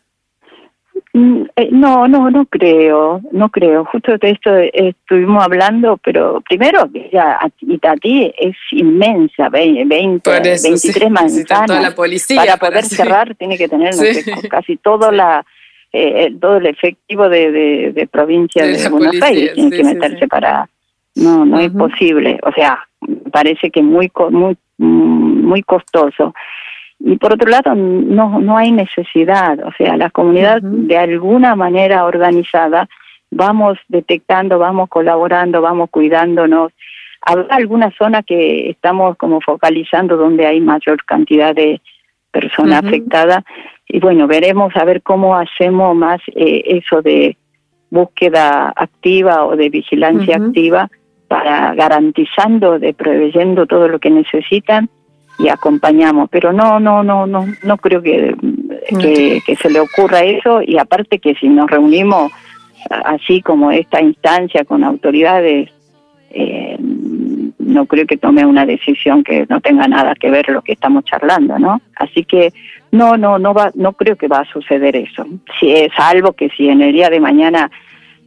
Mm, 1.13 1.43
eh, 1.57 1.69
no, 1.73 2.07
no, 2.07 2.31
no 2.31 2.47
creo, 2.47 3.21
no 3.33 3.49
creo. 3.49 3.85
Justo 3.87 4.17
de 4.17 4.31
esto 4.31 4.55
estuvimos 4.57 5.43
hablando, 5.43 5.97
pero 5.97 6.41
primero 6.43 6.89
ya 7.13 7.41
Itatí 7.63 8.33
es 8.39 8.57
inmensa, 8.71 9.49
20, 9.49 9.89
23 10.31 11.11
manzanas. 11.11 11.95
para 12.37 12.57
poder 12.57 12.85
cerrar 12.85 13.35
tiene 13.35 13.59
que 13.59 13.69
tener 13.69 13.93
casi 14.49 14.77
todo 14.77 15.11
la 15.11 15.45
eh, 15.93 16.33
todo 16.41 16.59
el 16.59 16.67
efectivo 16.67 17.29
de, 17.29 17.91
de, 17.93 18.07
provincia 18.07 18.65
de, 18.65 18.89
Buenos 18.89 19.21
Aires 19.21 19.55
tiene 19.55 19.71
que 19.77 19.83
meterse 19.83 20.29
para 20.29 20.71
no 21.17 21.45
no 21.45 21.59
es 21.59 21.73
posible, 21.73 22.39
o 22.45 22.53
sea, 22.53 22.87
parece 23.33 23.71
que 23.71 23.83
muy 23.83 24.13
muy 24.31 24.57
muy 24.79 25.63
costoso 25.65 26.33
y 27.01 27.17
por 27.17 27.33
otro 27.33 27.51
lado 27.51 27.75
no 27.75 28.41
no 28.41 28.57
hay 28.57 28.73
necesidad. 28.73 29.59
O 29.67 29.73
sea 29.73 29.97
la 29.97 30.11
comunidad 30.11 30.61
de 30.63 30.99
alguna 30.99 31.57
manera 31.57 32.05
organizada 32.05 32.89
vamos 33.31 33.79
detectando 33.89 34.59
vamos 34.59 34.89
colaborando 34.89 35.63
vamos 35.63 35.89
cuidándonos. 35.91 36.73
Habrá 37.23 37.57
alguna 37.57 37.91
zona 37.99 38.23
que 38.23 38.71
estamos 38.71 39.17
como 39.17 39.41
focalizando 39.41 40.17
donde 40.17 40.47
hay 40.47 40.61
mayor 40.61 41.03
cantidad 41.05 41.55
de 41.55 41.81
personas 42.31 42.85
afectadas 42.85 43.45
y 43.89 43.99
bueno 43.99 44.27
veremos 44.27 44.77
a 44.77 44.85
ver 44.85 45.03
cómo 45.03 45.35
hacemos 45.35 45.97
más 45.97 46.21
eh, 46.35 46.63
eso 46.67 47.03
de 47.03 47.37
búsqueda 47.91 48.73
activa 48.77 49.47
o 49.47 49.57
de 49.57 49.69
vigilancia 49.69 50.37
activa 50.37 50.89
para 51.29 51.75
garantizando 51.75 52.79
de 52.79 52.93
preveyendo 52.95 53.67
todo 53.67 53.89
lo 53.89 53.99
que 53.99 54.11
necesitan 54.11 54.89
y 55.43 55.49
acompañamos, 55.49 56.29
pero 56.31 56.53
no, 56.53 56.79
no, 56.81 57.03
no, 57.03 57.27
no, 57.27 57.47
no 57.63 57.77
creo 57.79 58.03
que, 58.03 58.35
que, 58.89 59.57
se 59.57 59.71
le 59.71 59.81
ocurra 59.81 60.21
eso 60.21 60.63
y 60.63 60.79
aparte 60.79 61.19
que 61.19 61.35
si 61.35 61.49
nos 61.49 61.71
reunimos 61.71 62.33
así 62.91 63.41
como 63.41 63.71
esta 63.71 64.01
instancia 64.01 64.65
con 64.65 64.85
autoridades, 64.85 65.71
eh, 66.31 66.77
no 66.81 67.87
creo 67.87 68.07
que 68.07 68.17
tome 68.17 68.45
una 68.45 68.67
decisión 68.67 69.23
que 69.23 69.47
no 69.49 69.61
tenga 69.61 69.87
nada 69.87 70.15
que 70.15 70.31
ver 70.31 70.49
lo 70.49 70.63
que 70.63 70.73
estamos 70.73 71.05
charlando, 71.05 71.59
¿no? 71.59 71.81
Así 71.97 72.25
que 72.25 72.53
no, 72.91 73.17
no, 73.17 73.39
no 73.39 73.55
va, 73.55 73.71
no 73.75 73.93
creo 73.93 74.17
que 74.17 74.29
va 74.29 74.41
a 74.41 74.53
suceder 74.53 74.97
eso. 74.97 75.25
Si 75.59 75.71
es 75.73 75.93
algo 75.97 76.33
que 76.33 76.51
si 76.51 76.69
en 76.69 76.83
el 76.83 76.93
día 76.93 77.11
de 77.11 77.21
mañana 77.21 77.71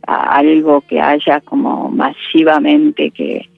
algo 0.06 0.82
que 0.82 1.02
haya 1.02 1.40
como 1.42 1.90
masivamente 1.90 3.12
que 3.12 3.50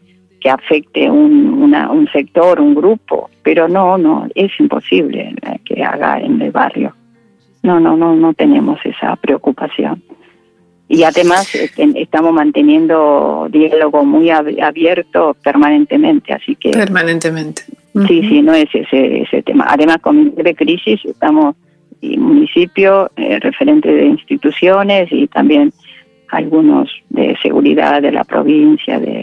que 0.45 0.51
afecte 0.51 1.09
un, 1.09 1.73
un 1.73 2.07
sector, 2.13 2.61
un 2.61 2.75
grupo, 2.75 3.31
pero 3.41 3.67
no, 3.67 3.97
no, 3.97 4.27
es 4.35 4.51
imposible 4.59 5.33
que 5.65 5.83
haga 5.83 6.19
en 6.19 6.39
el 6.39 6.51
barrio. 6.51 6.93
No, 7.63 7.79
no, 7.79 7.97
no, 7.97 8.15
no 8.15 8.31
tenemos 8.35 8.77
esa 8.85 9.15
preocupación. 9.15 10.03
Y 10.87 11.01
además 11.01 11.55
este, 11.55 11.89
estamos 11.99 12.31
manteniendo 12.31 13.47
diálogo 13.49 14.05
muy 14.05 14.29
abierto 14.29 15.35
permanentemente, 15.43 16.31
así 16.31 16.55
que... 16.55 16.69
Permanentemente. 16.69 17.63
Sí, 18.07 18.21
sí, 18.29 18.43
no 18.43 18.53
es 18.53 18.69
ese, 18.71 19.23
ese 19.23 19.41
tema. 19.41 19.65
Además, 19.67 19.97
con 19.97 20.35
de 20.35 20.53
crisis 20.53 21.03
estamos, 21.05 21.55
y 22.01 22.17
municipio, 22.17 23.09
eh, 23.15 23.39
referente 23.39 23.91
de 23.91 24.05
instituciones 24.05 25.11
y 25.11 25.25
también 25.25 25.73
algunos 26.29 26.89
de 27.09 27.37
seguridad 27.41 28.01
de 28.01 28.11
la 28.11 28.23
provincia, 28.23 28.99
de 28.99 29.14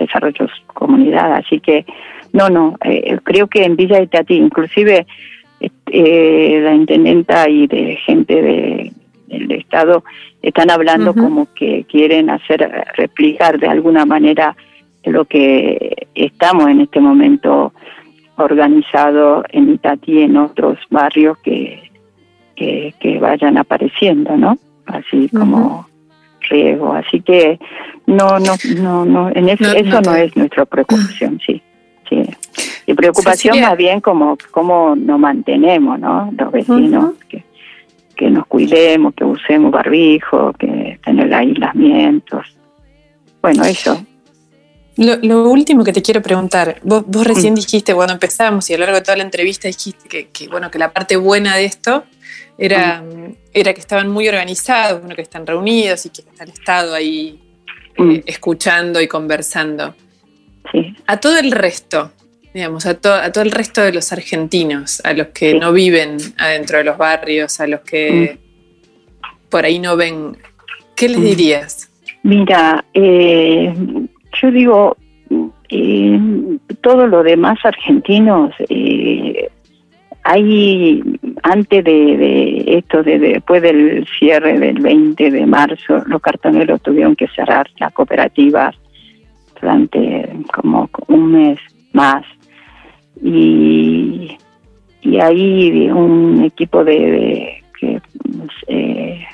desarrollo 0.00 0.46
comunidad. 0.66 1.32
Así 1.34 1.60
que, 1.60 1.84
no, 2.32 2.48
no, 2.48 2.76
eh, 2.84 3.18
creo 3.22 3.46
que 3.46 3.64
en 3.64 3.76
Villa 3.76 3.98
de 3.98 4.06
Teatí, 4.06 4.34
inclusive 4.34 5.06
eh, 5.86 6.60
la 6.62 6.74
intendenta 6.74 7.48
y 7.48 7.66
de 7.66 7.96
gente 7.96 8.42
de, 8.42 8.92
del 9.26 9.52
Estado 9.52 10.04
están 10.42 10.70
hablando 10.70 11.14
como 11.14 11.52
que 11.54 11.84
quieren 11.84 12.30
hacer 12.30 12.70
replicar 12.96 13.58
de 13.58 13.68
alguna 13.68 14.06
manera 14.06 14.56
lo 15.04 15.24
que 15.24 16.06
estamos 16.14 16.68
en 16.68 16.80
este 16.80 17.00
momento 17.00 17.72
organizado 18.36 19.44
en 19.50 19.74
Itatí, 19.74 20.22
en 20.22 20.36
otros 20.36 20.78
barrios 20.90 21.38
que, 21.38 21.90
que, 22.56 23.18
vayan 23.20 23.58
apareciendo, 23.58 24.36
¿no? 24.36 24.58
Así 24.86 25.28
como 25.28 25.86
riego. 26.50 26.92
Así 26.92 27.20
que 27.22 27.58
no, 28.06 28.38
no, 28.38 28.54
no, 28.76 29.04
no, 29.04 29.30
en 29.34 29.48
eso, 29.48 29.72
eso 29.72 30.00
no 30.02 30.14
es 30.14 30.36
nuestra 30.36 30.66
preocupación, 30.66 31.40
sí, 31.44 31.62
sí. 32.08 32.22
Y 32.86 32.94
preocupación 32.94 33.60
más 33.60 33.76
bien 33.76 34.00
como 34.00 34.36
cómo 34.50 34.94
nos 34.96 35.18
mantenemos, 35.18 35.98
¿no? 35.98 36.30
Los 36.36 36.52
vecinos, 36.52 37.14
que, 37.28 37.44
que 38.16 38.30
nos 38.30 38.46
cuidemos, 38.46 39.14
que 39.14 39.24
usemos 39.24 39.70
barbijo, 39.70 40.52
que 40.54 40.98
tener 41.04 41.32
aislamientos. 41.32 42.46
Bueno, 43.40 43.64
eso. 43.64 44.04
Lo, 44.96 45.48
último 45.48 45.82
que 45.82 45.94
te 45.94 46.02
quiero 46.02 46.20
preguntar, 46.20 46.76
vos, 46.82 47.04
recién 47.24 47.54
dijiste 47.54 47.94
cuando 47.94 48.12
empezamos 48.12 48.68
y 48.68 48.74
a 48.74 48.76
lo 48.76 48.84
largo 48.84 48.98
de 48.98 49.04
toda 49.04 49.16
la 49.16 49.22
entrevista 49.22 49.66
dijiste 49.66 50.28
que, 50.30 50.48
bueno, 50.48 50.70
que 50.70 50.78
la 50.78 50.92
parte 50.92 51.16
buena 51.16 51.56
de 51.56 51.64
esto 51.64 52.04
era, 52.60 53.02
era 53.52 53.72
que 53.72 53.80
estaban 53.80 54.08
muy 54.10 54.28
organizados, 54.28 55.00
bueno, 55.00 55.16
que 55.16 55.22
están 55.22 55.46
reunidos 55.46 56.04
y 56.06 56.10
que 56.10 56.22
el 56.38 56.50
Estado 56.50 56.94
ahí 56.94 57.40
eh, 57.96 58.22
escuchando 58.26 59.00
y 59.00 59.08
conversando. 59.08 59.94
A 61.06 61.18
todo 61.18 61.38
el 61.38 61.50
resto, 61.50 62.12
digamos, 62.52 62.84
a, 62.86 62.90
a, 62.90 63.32
todo 63.32 63.42
el 63.42 63.50
resto 63.50 63.80
de 63.80 63.92
los 63.92 64.12
argentinos, 64.12 65.00
a 65.04 65.14
los 65.14 65.28
que 65.28 65.54
no 65.54 65.72
viven 65.72 66.18
adentro 66.36 66.78
de 66.78 66.84
los 66.84 66.98
barrios, 66.98 67.58
a 67.60 67.66
los 67.66 67.80
que 67.80 68.38
por 69.48 69.64
ahí 69.64 69.78
no 69.78 69.96
ven, 69.96 70.36
¿qué 70.94 71.08
les 71.08 71.20
dirías? 71.20 71.90
Mira, 72.22 72.84
eh, 72.92 73.74
yo 74.40 74.50
digo, 74.50 74.96
eh, 75.70 76.20
todo 76.82 77.06
lo 77.06 77.22
demás 77.22 77.58
argentinos, 77.64 78.54
eh, 78.68 79.48
hay 80.22 81.02
antes 81.42 81.84
de, 81.84 82.49
esto, 82.78 83.02
de, 83.02 83.18
después 83.18 83.62
del 83.62 84.06
cierre 84.18 84.58
del 84.58 84.80
20 84.80 85.30
de 85.30 85.46
marzo, 85.46 86.02
los 86.06 86.20
cartoneros 86.20 86.80
tuvieron 86.82 87.16
que 87.16 87.28
cerrar 87.28 87.68
las 87.78 87.92
cooperativas 87.92 88.76
durante 89.60 90.28
como 90.52 90.88
un 91.08 91.32
mes 91.32 91.58
más. 91.92 92.24
Y, 93.22 94.36
y 95.02 95.20
ahí 95.20 95.90
un 95.90 96.42
equipo 96.44 96.84
de, 96.84 97.62
que 97.78 98.00
eh, 98.68 99.26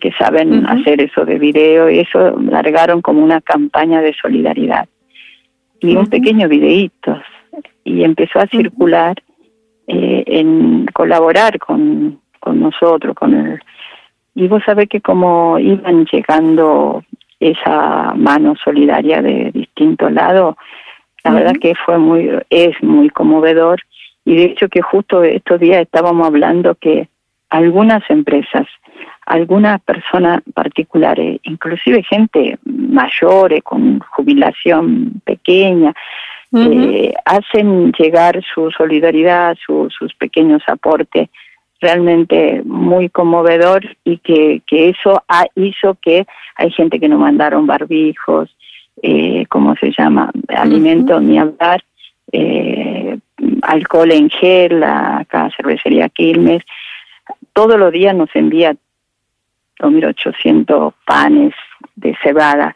que 0.00 0.12
saben 0.12 0.66
hacer 0.66 1.00
eso 1.00 1.24
de 1.24 1.38
video 1.38 1.90
y 1.90 2.00
eso 2.00 2.40
largaron 2.40 3.02
como 3.02 3.22
una 3.22 3.40
campaña 3.40 4.00
de 4.00 4.14
solidaridad 4.14 4.88
y 5.78 5.94
un 5.94 6.06
pequeño 6.06 6.48
videíto. 6.48 7.20
Y 7.84 8.02
empezó 8.02 8.38
a 8.40 8.46
circular 8.46 9.22
eh, 9.86 10.24
en 10.26 10.86
colaborar 10.86 11.58
con, 11.58 12.20
con 12.50 12.60
nosotros 12.60 13.14
con 13.14 13.34
el 13.34 13.60
y 14.34 14.48
vos 14.48 14.62
sabés 14.66 14.88
que 14.88 15.00
como 15.00 15.58
iban 15.58 16.04
llegando 16.06 17.04
esa 17.38 18.12
mano 18.16 18.54
solidaria 18.56 19.22
de 19.22 19.52
distintos 19.52 20.10
lados 20.12 20.56
la 21.22 21.32
verdad 21.32 21.54
que 21.60 21.74
fue 21.74 21.98
muy 21.98 22.28
es 22.50 22.74
muy 22.82 23.08
conmovedor 23.10 23.80
y 24.24 24.34
de 24.34 24.44
hecho 24.44 24.68
que 24.68 24.82
justo 24.82 25.22
estos 25.22 25.60
días 25.60 25.82
estábamos 25.82 26.26
hablando 26.26 26.74
que 26.74 27.08
algunas 27.50 28.02
empresas 28.10 28.66
algunas 29.26 29.80
personas 29.82 30.40
particulares, 30.54 31.38
inclusive 31.44 32.02
gente 32.02 32.58
mayores 32.64 33.62
con 33.62 34.00
jubilación 34.00 35.22
pequeña, 35.24 35.94
eh, 36.52 37.14
hacen 37.24 37.92
llegar 37.92 38.42
su 38.52 38.72
solidaridad, 38.72 39.56
sus 39.64 40.14
pequeños 40.18 40.62
aportes 40.66 41.28
realmente 41.80 42.62
muy 42.64 43.08
conmovedor 43.08 43.84
y 44.04 44.18
que, 44.18 44.62
que 44.66 44.90
eso 44.90 45.22
ha, 45.28 45.46
hizo 45.54 45.96
que 46.00 46.26
hay 46.56 46.70
gente 46.70 47.00
que 47.00 47.08
nos 47.08 47.18
mandaron 47.18 47.66
barbijos, 47.66 48.54
eh, 49.02 49.46
¿cómo 49.48 49.74
se 49.76 49.90
llama? 49.92 50.30
Alimentos 50.48 51.22
ni 51.22 51.38
hablar, 51.38 51.82
eh, 52.32 53.18
alcohol 53.62 54.12
en 54.12 54.28
gel, 54.28 54.82
acá 54.82 55.50
cervecería 55.56 56.08
Quilmes, 56.10 56.62
todos 57.54 57.78
los 57.78 57.92
días 57.92 58.14
nos 58.14 58.28
envía 58.34 58.76
2.800 59.78 60.92
panes 61.06 61.54
de 61.96 62.14
cebada. 62.22 62.74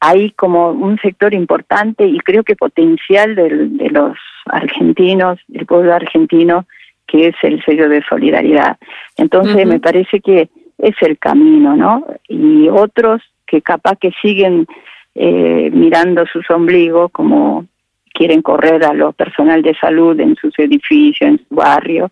Hay 0.00 0.32
como 0.32 0.70
un 0.70 0.98
sector 0.98 1.32
importante 1.32 2.04
y 2.06 2.18
creo 2.18 2.42
que 2.42 2.56
potencial 2.56 3.34
de 3.34 3.88
los 3.90 4.18
argentinos, 4.46 5.38
del 5.46 5.64
pueblo 5.64 5.94
argentino, 5.94 6.66
que 7.06 7.28
es 7.28 7.34
el 7.42 7.62
sello 7.64 7.88
de 7.88 8.02
solidaridad. 8.08 8.76
Entonces 9.16 9.66
me 9.66 9.80
parece 9.80 10.20
que 10.20 10.48
es 10.78 10.94
el 11.00 11.18
camino, 11.18 11.76
¿no? 11.76 12.06
Y 12.28 12.68
otros 12.68 13.22
que 13.46 13.62
capaz 13.62 13.96
que 13.96 14.12
siguen 14.22 14.66
eh, 15.14 15.70
mirando 15.72 16.24
sus 16.26 16.48
ombligos 16.50 17.10
como 17.12 17.66
quieren 18.12 18.42
correr 18.42 18.84
a 18.84 18.92
lo 18.92 19.12
personal 19.12 19.62
de 19.62 19.74
salud 19.74 20.18
en 20.20 20.36
sus 20.36 20.58
edificios, 20.58 21.30
en 21.30 21.38
su 21.38 21.54
barrio, 21.54 22.10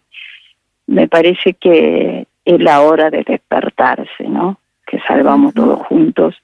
me 0.86 1.08
parece 1.08 1.54
que 1.54 2.26
es 2.44 2.60
la 2.60 2.82
hora 2.82 3.10
de 3.10 3.22
despertarse, 3.22 4.24
¿no? 4.28 4.58
Que 4.86 4.98
salvamos 5.00 5.54
todos 5.54 5.80
juntos 5.86 6.34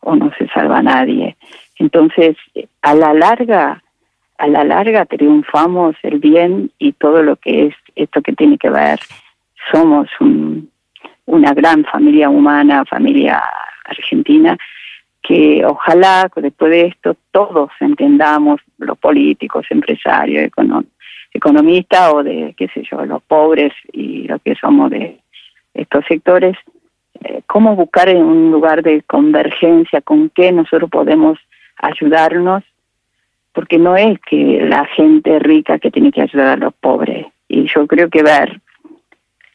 o 0.00 0.14
no 0.14 0.30
se 0.38 0.46
salva 0.48 0.82
nadie. 0.82 1.36
Entonces, 1.78 2.36
a 2.82 2.94
la 2.94 3.12
larga, 3.12 3.82
a 4.38 4.46
la 4.46 4.64
larga 4.64 5.06
triunfamos 5.06 5.96
el 6.02 6.18
bien 6.18 6.70
y 6.78 6.92
todo 6.92 7.22
lo 7.22 7.36
que 7.36 7.66
es 7.66 7.74
esto 7.96 8.22
que 8.22 8.32
tiene 8.32 8.58
que 8.58 8.70
ver, 8.70 9.00
somos 9.72 10.08
una 11.24 11.52
gran 11.54 11.84
familia 11.84 12.30
humana, 12.30 12.84
familia 12.84 13.42
argentina, 13.84 14.56
que 15.22 15.64
ojalá 15.64 16.30
después 16.36 16.70
de 16.70 16.86
esto 16.86 17.16
todos 17.32 17.70
entendamos, 17.80 18.60
los 18.78 18.96
políticos, 18.98 19.66
empresarios, 19.70 20.50
economistas 21.32 22.12
o 22.14 22.22
de, 22.22 22.54
qué 22.56 22.68
sé 22.68 22.84
yo, 22.88 23.04
los 23.04 23.22
pobres 23.22 23.72
y 23.92 24.28
lo 24.28 24.38
que 24.38 24.54
somos 24.54 24.90
de 24.90 25.18
estos 25.74 26.04
sectores, 26.06 26.56
eh, 27.24 27.42
cómo 27.46 27.74
buscar 27.74 28.08
un 28.14 28.50
lugar 28.50 28.82
de 28.82 29.02
convergencia, 29.02 30.00
con 30.00 30.30
qué 30.30 30.52
nosotros 30.52 30.90
podemos 30.90 31.38
ayudarnos, 31.76 32.62
porque 33.52 33.78
no 33.78 33.96
es 33.96 34.18
que 34.20 34.60
la 34.62 34.84
gente 34.86 35.38
rica 35.38 35.78
que 35.78 35.90
tiene 35.90 36.12
que 36.12 36.22
ayudar 36.22 36.48
a 36.48 36.56
los 36.56 36.74
pobres. 36.74 37.26
Y 37.56 37.66
yo 37.74 37.86
creo 37.86 38.10
que 38.10 38.22
ver, 38.22 38.60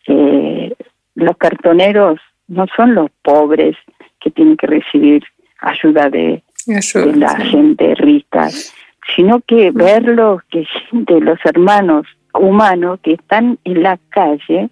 eh, 0.08 0.74
los 1.14 1.38
cartoneros 1.38 2.20
no 2.48 2.66
son 2.76 2.96
los 2.96 3.12
pobres 3.22 3.78
que 4.20 4.32
tienen 4.32 4.58
que 4.58 4.66
recibir 4.66 5.24
ayuda 5.60 6.10
de, 6.10 6.42
la 7.16 7.36
gente 7.36 7.94
rica, 7.94 8.50
sino 9.16 9.42
que 9.42 9.70
verlos, 9.70 10.42
que 10.50 10.66
de 10.92 11.22
los 11.22 11.38
hermanos 11.46 12.08
humanos 12.34 13.00
que 13.04 13.14
están 13.14 13.60
en 13.66 13.84
la 13.84 14.00
calle, 14.10 14.70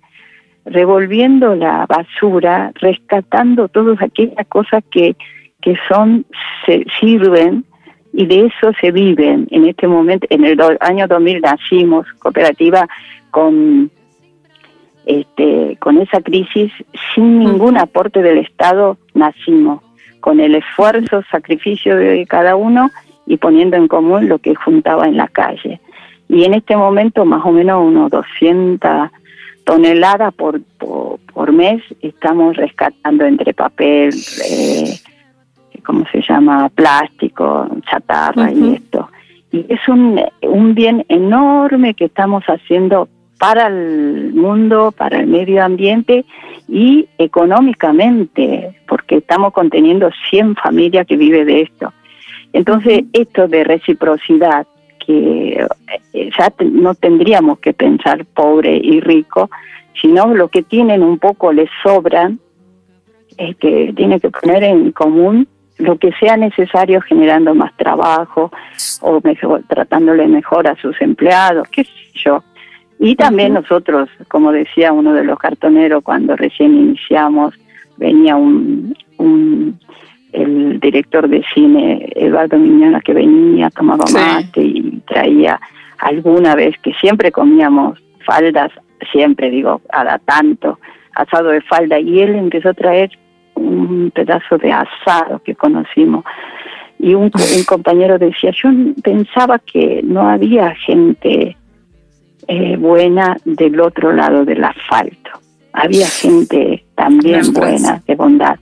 revolviendo 0.66 1.54
la 1.54 1.86
basura, 1.86 2.72
rescatando 2.82 3.68
todas 3.68 4.02
aquellas 4.02 4.48
cosas 4.48 4.84
que, 4.90 5.16
que 5.62 5.76
son, 5.88 6.26
se 6.66 6.84
sirven 7.00 7.64
y 8.20 8.26
de 8.26 8.48
eso 8.48 8.74
se 8.82 8.92
viven. 8.92 9.48
En 9.50 9.66
este 9.66 9.88
momento, 9.88 10.28
en 10.30 10.44
el 10.44 10.60
año 10.82 11.08
2000 11.08 11.40
nacimos 11.40 12.06
cooperativa 12.20 12.86
con 13.32 13.90
este, 15.06 15.78
con 15.80 16.02
esa 16.02 16.20
crisis 16.20 16.70
sin 17.16 17.40
ningún 17.40 17.78
aporte 17.78 18.22
del 18.22 18.40
Estado 18.40 18.98
nacimos, 19.14 19.82
con 20.20 20.42
el 20.42 20.56
esfuerzo, 20.56 21.24
sacrificio 21.32 21.96
de 21.96 22.26
cada 22.28 22.58
uno 22.58 22.92
y 23.26 23.38
poniendo 23.38 23.78
en 23.78 23.88
común 23.88 24.28
lo 24.28 24.40
que 24.40 24.54
juntaba 24.54 25.06
en 25.06 25.16
la 25.16 25.30
calle. 25.30 25.80
Y 26.28 26.44
en 26.44 26.56
este 26.56 26.76
momento 26.76 27.24
más 27.24 27.46
o 27.46 27.54
menos 27.54 27.82
unos 27.82 28.12
200 28.12 29.12
tonelada 29.64 30.32
por, 30.32 30.60
por, 30.78 31.54
mes 31.54 31.82
estamos 32.02 32.58
rescatando 32.58 33.24
entre 33.24 33.54
papel, 33.54 34.14
eh, 34.46 35.00
¿cómo 35.86 36.06
se 36.12 36.22
llama? 36.22 36.70
Plástico, 36.70 37.68
chatarra 37.90 38.52
y 38.52 38.76
esto. 38.76 39.10
Y 39.52 39.66
es 39.70 39.88
un, 39.88 40.22
un 40.42 40.76
bien 40.76 41.06
enorme 41.10 41.94
que 41.94 42.06
estamos 42.06 42.44
haciendo 42.46 43.08
para 43.40 43.68
el 43.68 44.34
mundo, 44.34 44.94
para 44.96 45.20
el 45.22 45.28
medio 45.28 45.64
ambiente 45.64 46.26
y 46.68 47.08
económicamente, 47.18 48.76
porque 48.88 49.18
estamos 49.18 49.54
conteniendo 49.54 50.10
100 50.30 50.56
familias 50.56 51.08
que 51.08 51.18
viven 51.18 51.48
de 51.48 51.62
esto. 51.62 51.94
Entonces, 52.54 53.06
esto 53.14 53.48
de 53.48 53.64
reciprocidad 53.64 54.68
que 55.06 55.66
eh, 56.14 56.30
ya 56.38 56.54
no 56.72 56.94
tendríamos 56.94 57.60
que 57.60 57.74
pensar 57.74 58.26
pobre 58.26 58.76
y 58.76 59.00
rico, 59.00 59.50
sino 60.00 60.34
lo 60.34 60.50
que 60.50 60.62
tienen 60.62 61.02
un 61.02 61.18
poco 61.18 61.52
les 61.54 61.70
sobran, 61.82 62.40
es 63.38 63.56
que 63.56 63.94
tiene 63.96 64.20
que 64.20 64.30
poner 64.30 64.64
en 64.64 64.92
común 64.92 65.48
lo 65.80 65.98
que 65.98 66.12
sea 66.20 66.38
necesario 66.38 67.02
generando 67.02 67.56
más 67.56 67.76
trabajo 67.76 68.52
o 69.02 69.20
mejor, 69.24 69.64
tratándole 69.68 70.28
mejor 70.28 70.68
a 70.68 70.76
sus 70.76 71.00
empleados, 71.02 71.68
qué 71.70 71.84
sé 71.84 71.92
yo. 72.14 72.44
Y 73.00 73.16
también 73.16 73.54
nosotros, 73.54 74.10
como 74.28 74.52
decía 74.52 74.92
uno 74.92 75.14
de 75.14 75.24
los 75.24 75.40
cartoneros 75.40 76.04
cuando 76.04 76.36
recién 76.36 76.76
iniciamos, 76.76 77.54
venía 77.98 78.36
un, 78.36 78.94
un 79.18 79.80
el 80.32 80.80
director 80.80 81.28
de 81.28 81.44
cine, 81.54 82.08
Eduardo 82.16 82.58
Miñona, 82.58 83.02
que 83.02 83.14
venía, 83.14 83.70
tomaba 83.72 84.06
mate 84.14 84.62
y 84.62 85.02
traía 85.08 85.60
alguna 85.98 86.56
vez 86.56 86.78
que 86.84 86.94
siempre 86.94 87.32
comíamos 87.32 88.00
faldas, 88.26 88.72
siempre 89.12 89.50
digo, 89.50 89.82
a 89.92 90.20
tanto, 90.20 90.80
asado 91.16 91.50
de 91.50 91.62
falda, 91.62 92.00
y 92.00 92.20
él 92.20 92.36
empezó 92.36 92.70
a 92.70 92.74
traer 92.74 93.10
un 93.60 94.12
pedazo 94.12 94.58
de 94.58 94.72
asado 94.72 95.40
que 95.44 95.56
conocimos. 95.56 96.24
Y 96.98 97.14
un, 97.14 97.32
un 97.34 97.64
compañero 97.66 98.18
decía, 98.18 98.52
yo 98.52 98.70
pensaba 99.04 99.60
que 99.60 100.02
no 100.04 100.28
había 100.30 100.76
gente 100.76 101.56
eh, 102.48 102.78
buena 102.78 103.38
del 103.46 103.80
otro 103.80 104.12
lado 104.12 104.44
del 104.44 104.64
asfalto. 104.64 105.32
Había 105.72 106.08
gente 106.08 106.84
también 106.96 107.54
buena, 107.54 108.02
de 108.06 108.16
bondad. 108.16 108.58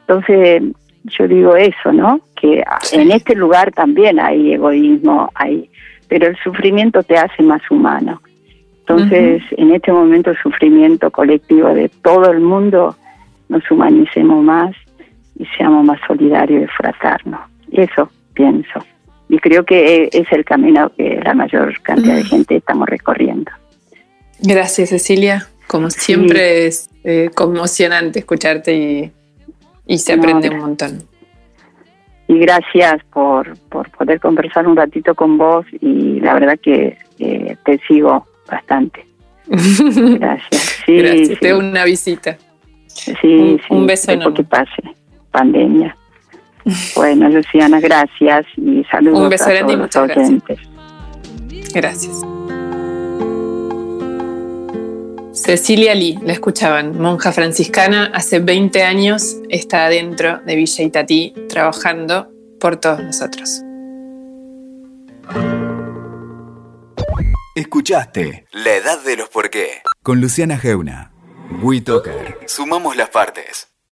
Entonces, 0.00 0.62
yo 1.04 1.28
digo 1.28 1.56
eso, 1.56 1.92
¿no? 1.92 2.20
Que 2.40 2.62
en 2.92 3.10
este 3.10 3.34
lugar 3.34 3.72
también 3.72 4.20
hay 4.20 4.52
egoísmo, 4.52 5.30
hay, 5.34 5.68
pero 6.08 6.28
el 6.28 6.36
sufrimiento 6.44 7.02
te 7.02 7.18
hace 7.18 7.42
más 7.42 7.62
humano. 7.70 8.20
Entonces, 8.80 9.42
en 9.56 9.72
este 9.72 9.92
momento 9.92 10.30
el 10.30 10.38
sufrimiento 10.38 11.10
colectivo 11.10 11.68
de 11.74 11.88
todo 11.88 12.30
el 12.30 12.40
mundo, 12.40 12.94
nos 13.48 13.68
humanicemos 13.70 14.42
más 14.42 14.74
y 15.38 15.44
seamos 15.56 15.84
más 15.84 15.98
solidarios 16.06 16.64
y 16.64 16.66
fraternos. 16.68 17.40
Eso 17.72 18.08
pienso. 18.34 18.84
Y 19.28 19.38
creo 19.38 19.64
que 19.64 20.08
es 20.12 20.30
el 20.32 20.44
camino 20.44 20.92
que 20.96 21.20
la 21.24 21.34
mayor 21.34 21.80
cantidad 21.82 22.16
de 22.16 22.24
gente 22.24 22.56
estamos 22.56 22.88
recorriendo. 22.88 23.50
Gracias, 24.40 24.90
Cecilia. 24.90 25.48
Como 25.66 25.90
siempre 25.90 26.66
es 26.66 26.90
eh, 27.04 27.30
conmocionante 27.34 28.18
escucharte 28.18 29.12
y, 29.86 29.98
se 29.98 30.12
aprende 30.12 30.50
un 30.50 30.58
montón. 30.58 31.02
Y 32.28 32.38
gracias 32.38 33.02
por, 33.12 33.58
por 33.70 33.90
poder 33.90 34.20
conversar 34.20 34.66
un 34.66 34.76
ratito 34.76 35.14
con 35.14 35.36
vos 35.38 35.66
y 35.80 36.20
la 36.20 36.34
verdad 36.34 36.58
que 36.62 36.98
te 37.18 37.80
sigo 37.86 38.26
bastante. 38.48 39.06
Gracias. 39.46 40.82
Sí, 40.86 40.96
gracias. 40.96 41.40
Te 41.40 41.54
una 41.54 41.84
visita. 41.84 42.38
Sí, 42.94 43.12
un, 43.22 43.58
sí. 43.58 43.64
Un 43.70 43.86
beso 43.86 44.12
enorme. 44.12 44.34
que 44.34 44.44
pase 44.44 44.82
pandemia. 45.30 45.96
Bueno, 46.96 47.28
Luciana, 47.28 47.78
gracias 47.78 48.46
y 48.56 48.82
saludos 48.84 49.20
Un 49.20 49.28
beso 49.28 49.50
a 49.50 49.66
todos 49.66 50.08
los 50.08 50.16
oyentes. 50.16 50.58
Gracias. 51.74 52.22
Cecilia 55.34 55.94
Lee, 55.94 56.18
la 56.22 56.32
escuchaban, 56.32 56.98
monja 56.98 57.32
franciscana, 57.32 58.10
hace 58.14 58.38
20 58.38 58.82
años 58.82 59.36
está 59.50 59.84
adentro 59.84 60.38
de 60.46 60.56
Villa 60.56 60.84
Itatí 60.84 61.34
trabajando 61.50 62.28
por 62.58 62.76
todos 62.76 63.02
nosotros. 63.02 63.60
Escuchaste 67.56 68.46
La 68.52 68.74
Edad 68.74 69.04
de 69.04 69.16
los 69.16 69.28
Por 69.28 69.50
qué 69.50 69.82
con 70.02 70.20
Luciana 70.20 70.56
Geuna. 70.56 71.13
Sumamos 72.46 72.96
las 72.96 73.10
partes. 73.10 73.73